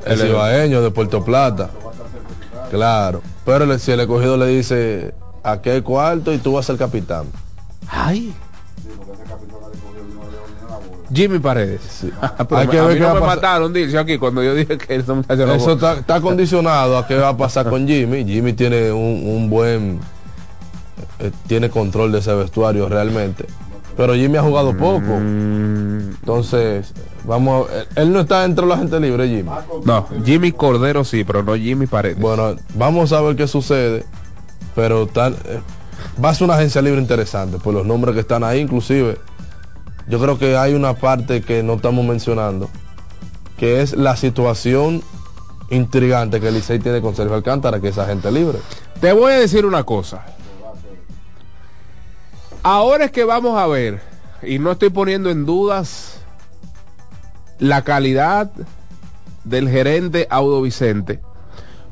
[0.06, 1.70] el cibaeño de Puerto Plata.
[2.70, 5.14] Claro, pero le- si el escogido le dice
[5.44, 7.26] aquí hay cuarto y tú vas a ser capitán.
[7.90, 8.34] Ay.
[11.14, 11.82] Jimmy Paredes.
[11.90, 12.12] Sí.
[12.48, 14.78] Pero Hay que a ver mí qué no me mataron, dice aquí, cuando yo dije
[14.78, 15.22] que no-
[15.56, 18.24] Eso está, está condicionado a qué va a pasar con Jimmy.
[18.26, 20.00] Jimmy tiene un, un buen,
[21.20, 23.46] eh, tiene control de ese vestuario realmente.
[23.98, 25.02] Pero Jimmy ha jugado poco.
[25.20, 26.94] Mm, Entonces,
[27.26, 29.50] vamos, a- él, él no está entre la gente libre, Jimmy.
[29.86, 32.18] no, Jimmy Cordero sí, pero no Jimmy Paredes.
[32.20, 34.06] Bueno, vamos a ver qué sucede.
[34.74, 35.60] Pero eh,
[36.24, 39.18] va a ser una agencia libre interesante por los nombres que están ahí, inclusive.
[40.12, 42.70] Yo creo que hay una parte que no estamos mencionando,
[43.56, 45.02] que es la situación
[45.70, 48.60] intrigante que el Licey tiene con Sergio Alcántara, que es agente libre.
[49.00, 50.26] Te voy a decir una cosa.
[52.62, 54.02] Ahora es que vamos a ver,
[54.44, 56.20] y no estoy poniendo en dudas
[57.58, 58.52] la calidad
[59.46, 61.22] del gerente Audo Vicente,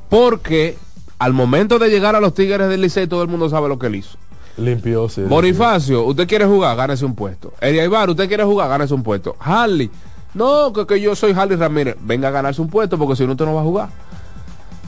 [0.09, 0.77] porque
[1.19, 3.87] al momento de llegar a los Tigres del Licey todo el mundo sabe lo que
[3.87, 4.17] él hizo.
[4.59, 5.21] Limpió, sí.
[5.21, 7.53] Bonifacio, usted quiere jugar, gánese un puesto.
[7.61, 9.35] Eddie Ibar, usted quiere jugar, gánese un puesto.
[9.39, 9.89] Harley,
[10.33, 11.95] No, que, que yo soy Harley Ramírez.
[12.01, 13.89] Venga a ganarse un puesto porque si no, usted no va a jugar.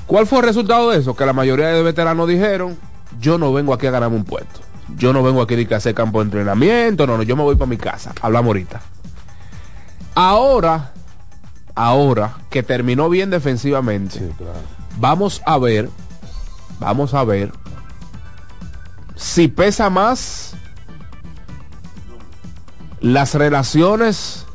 [0.05, 1.15] ¿Cuál fue el resultado de eso?
[1.15, 2.77] Que la mayoría de veteranos dijeron,
[3.19, 4.59] yo no vengo aquí a ganarme un puesto.
[4.97, 7.69] Yo no vengo aquí que hacer campo de entrenamiento, no, no, yo me voy para
[7.69, 8.11] mi casa.
[8.21, 8.81] Hablamos ahorita.
[10.15, 10.91] Ahora,
[11.75, 14.59] ahora que terminó bien defensivamente, Sí, claro.
[14.97, 15.89] vamos a ver,
[16.79, 17.51] vamos a ver
[19.21, 20.53] si pesa más
[22.99, 24.45] las relaciones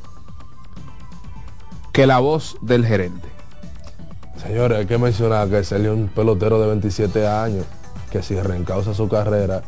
[1.93, 3.29] que la voz del gerente.
[4.43, 7.65] Señores, hay que mencionar que es un pelotero de 27 años,
[8.11, 9.63] que si reencausa su carrera,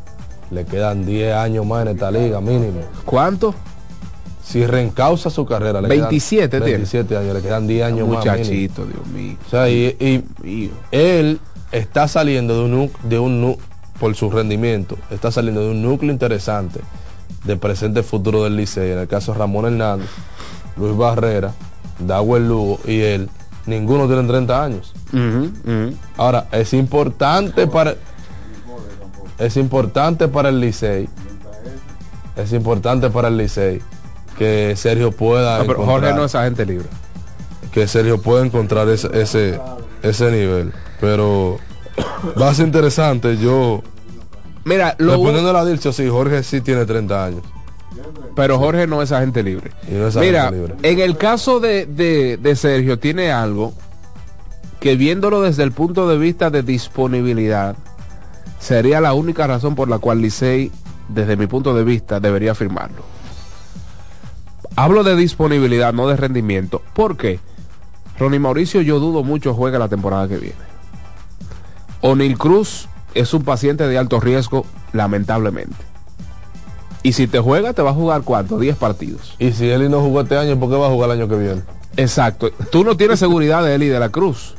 [0.51, 2.81] le quedan 10 años más en esta liga, mínimo.
[3.05, 3.55] ¿Cuánto?
[4.45, 6.79] Si reencausa su carrera, le 27 quedan tiene.
[6.79, 8.25] 27 años, le quedan 10 años más.
[8.25, 8.39] mínimo.
[8.39, 9.37] Muchachito, Dios mío.
[9.47, 11.41] O sea, y, y él
[11.71, 13.59] está saliendo de un, de un
[13.99, 16.81] por su rendimiento, está saliendo de un núcleo interesante
[17.45, 18.93] de presente y futuro del Licey.
[18.93, 20.09] En el caso de Ramón Hernández,
[20.77, 21.53] Luis Barrera,
[21.99, 23.29] Dawel Lugo y él,
[23.67, 24.95] ninguno tiene 30 años.
[26.17, 27.95] Ahora, es importante para
[29.39, 31.09] es importante para el Licey.
[32.37, 33.81] Es importante para el Licey
[34.37, 36.87] que Sergio pueda No, pero Jorge no es agente libre.
[37.73, 39.61] que Sergio pueda encontrar ese ese
[40.03, 41.59] ese nivel, pero
[42.41, 43.83] va a ser interesante yo
[44.65, 47.43] Mira, lo respondiendo a la sí, Jorge sí tiene 30 años.
[48.37, 49.71] pero Jorge no es agente libre.
[49.91, 50.75] Y no es agente Mira, libre.
[50.83, 53.73] en el caso de, de- de Sergio tiene algo
[54.79, 57.77] que viéndolo desde el punto de vista de disponibilidad,
[58.61, 60.71] sería la única razón por la cual Licey,
[61.09, 63.03] desde mi punto de vista, debería firmarlo.
[64.77, 66.83] Hablo de disponibilidad, no de rendimiento.
[66.95, 67.41] ¿Por qué?
[68.19, 70.68] Ronnie Mauricio yo dudo mucho juega la temporada que viene.
[72.01, 75.77] O'Neill Cruz es un paciente de alto riesgo, lamentablemente.
[77.03, 78.59] Y si te juega, te va a jugar cuánto?
[78.59, 79.35] 10 partidos.
[79.39, 81.37] Y si Eli no jugó este año, ¿por qué va a jugar el año que
[81.37, 81.63] viene?
[81.97, 82.51] Exacto.
[82.71, 84.55] Tú no tienes seguridad de él y de la Cruz.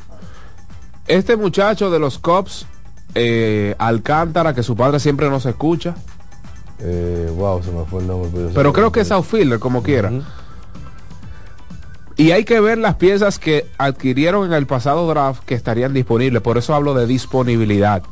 [1.06, 2.66] Este muchacho de los Cops,
[3.14, 5.94] eh, Alcántara, que su padre siempre nos escucha,
[6.82, 8.30] Eh, wow, se me fue el nombre.
[8.48, 10.10] sé pero creo que es outfielder como quiera.
[12.20, 16.42] Y hay que ver las piezas que adquirieron en el pasado draft que estarían disponibles.
[16.42, 18.02] Por eso hablo de disponibilidad.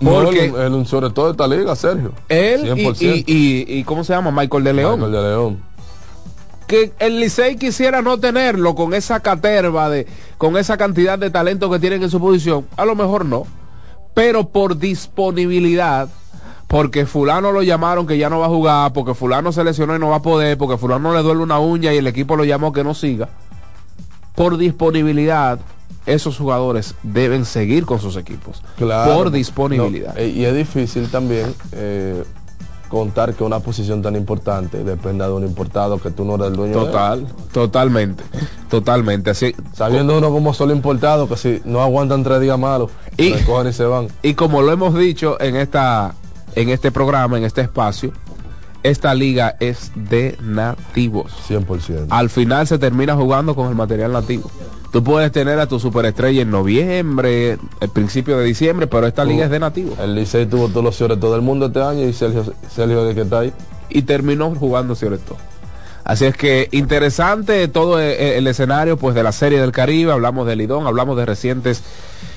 [0.00, 2.12] No, Porque él un sobre todo de esta liga, Sergio.
[2.28, 2.96] él y, 100%.
[3.00, 4.30] y, y- y- ¿cómo se llama?
[4.30, 5.00] Michael de León.
[5.00, 5.62] Michael de León.
[6.66, 10.06] que el Licey quisiera no tenerlo con esa caterva de
[10.38, 13.46] con esa cantidad de talento que tienen en su posición, a lo mejor no,
[14.14, 16.08] pero por disponibilidad,
[16.74, 20.00] porque fulano lo llamaron que ya no va a jugar, porque fulano se lesionó y
[20.00, 22.72] no va a poder, porque fulano le duele una uña y el equipo lo llamó
[22.72, 23.28] que no siga.
[24.34, 25.60] Por disponibilidad,
[26.04, 28.60] esos jugadores deben seguir con sus equipos.
[28.76, 29.14] Claro.
[29.14, 30.16] Por disponibilidad.
[30.16, 32.24] No, y es difícil también eh,
[32.88, 36.56] contar que una posición tan importante dependa de un importado que tú no eres el
[36.56, 36.90] dueño de él.
[36.90, 38.24] Total, totalmente,
[38.68, 39.30] totalmente.
[39.30, 43.36] Así, Sabiendo uno como solo importado que si no aguantan tres días malos, Y- se
[43.36, 44.08] recogen y se van.
[44.24, 46.16] Y como lo hemos dicho en esta
[46.56, 48.12] en este programa, en este espacio,
[48.82, 51.32] esta liga es de nativos.
[51.48, 52.06] 100%.
[52.10, 54.50] Al final se termina jugando con el material nativo.
[54.92, 59.46] Tú puedes tener a tu superestrella en noviembre, el principio de diciembre, pero esta liga
[59.46, 59.98] es de nativos.
[59.98, 63.14] El Licey tuvo todos los señores todo el mundo este año y Sergio, Sergio de
[63.14, 63.52] que está ahí.
[63.88, 65.38] Y terminó jugando sobre todo.
[66.04, 70.46] Así es que interesante todo eh, el escenario pues de la serie del Caribe, hablamos
[70.46, 71.82] de Lidón, hablamos de recientes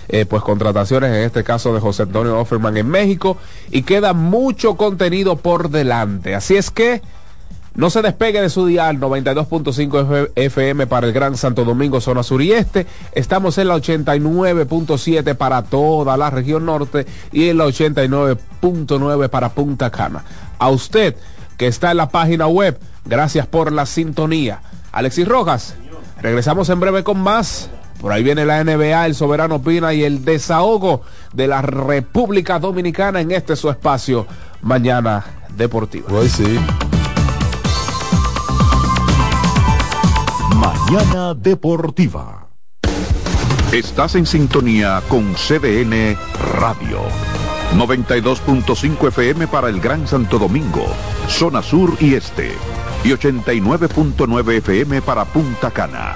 [0.09, 3.37] eh, pues contrataciones, en este caso de José Antonio Offerman en México,
[3.71, 6.35] y queda mucho contenido por delante.
[6.35, 7.01] Así es que
[7.75, 12.23] no se despegue de su dial 92.5 F- FM para el Gran Santo Domingo, zona
[12.23, 12.87] sur y este.
[13.11, 19.89] Estamos en la 89.7 para toda la región norte y en la 89.9 para Punta
[19.91, 20.23] Cana.
[20.57, 21.15] A usted
[21.57, 24.61] que está en la página web, gracias por la sintonía.
[24.91, 25.75] Alexis Rojas,
[26.21, 27.69] regresamos en breve con más.
[27.99, 31.01] Por ahí viene la NBA, el Soberano Pina y el desahogo
[31.33, 34.27] de la República Dominicana en este su espacio
[34.61, 35.25] Mañana
[35.55, 36.07] Deportiva.
[36.09, 36.59] Pues sí.
[40.55, 42.47] Mañana Deportiva.
[43.71, 46.17] Estás en sintonía con CDN
[46.59, 47.01] Radio.
[47.75, 50.85] 92.5 FM para el Gran Santo Domingo,
[51.27, 52.53] zona sur y este.
[53.03, 56.15] Y 89.9 FM para Punta Cana.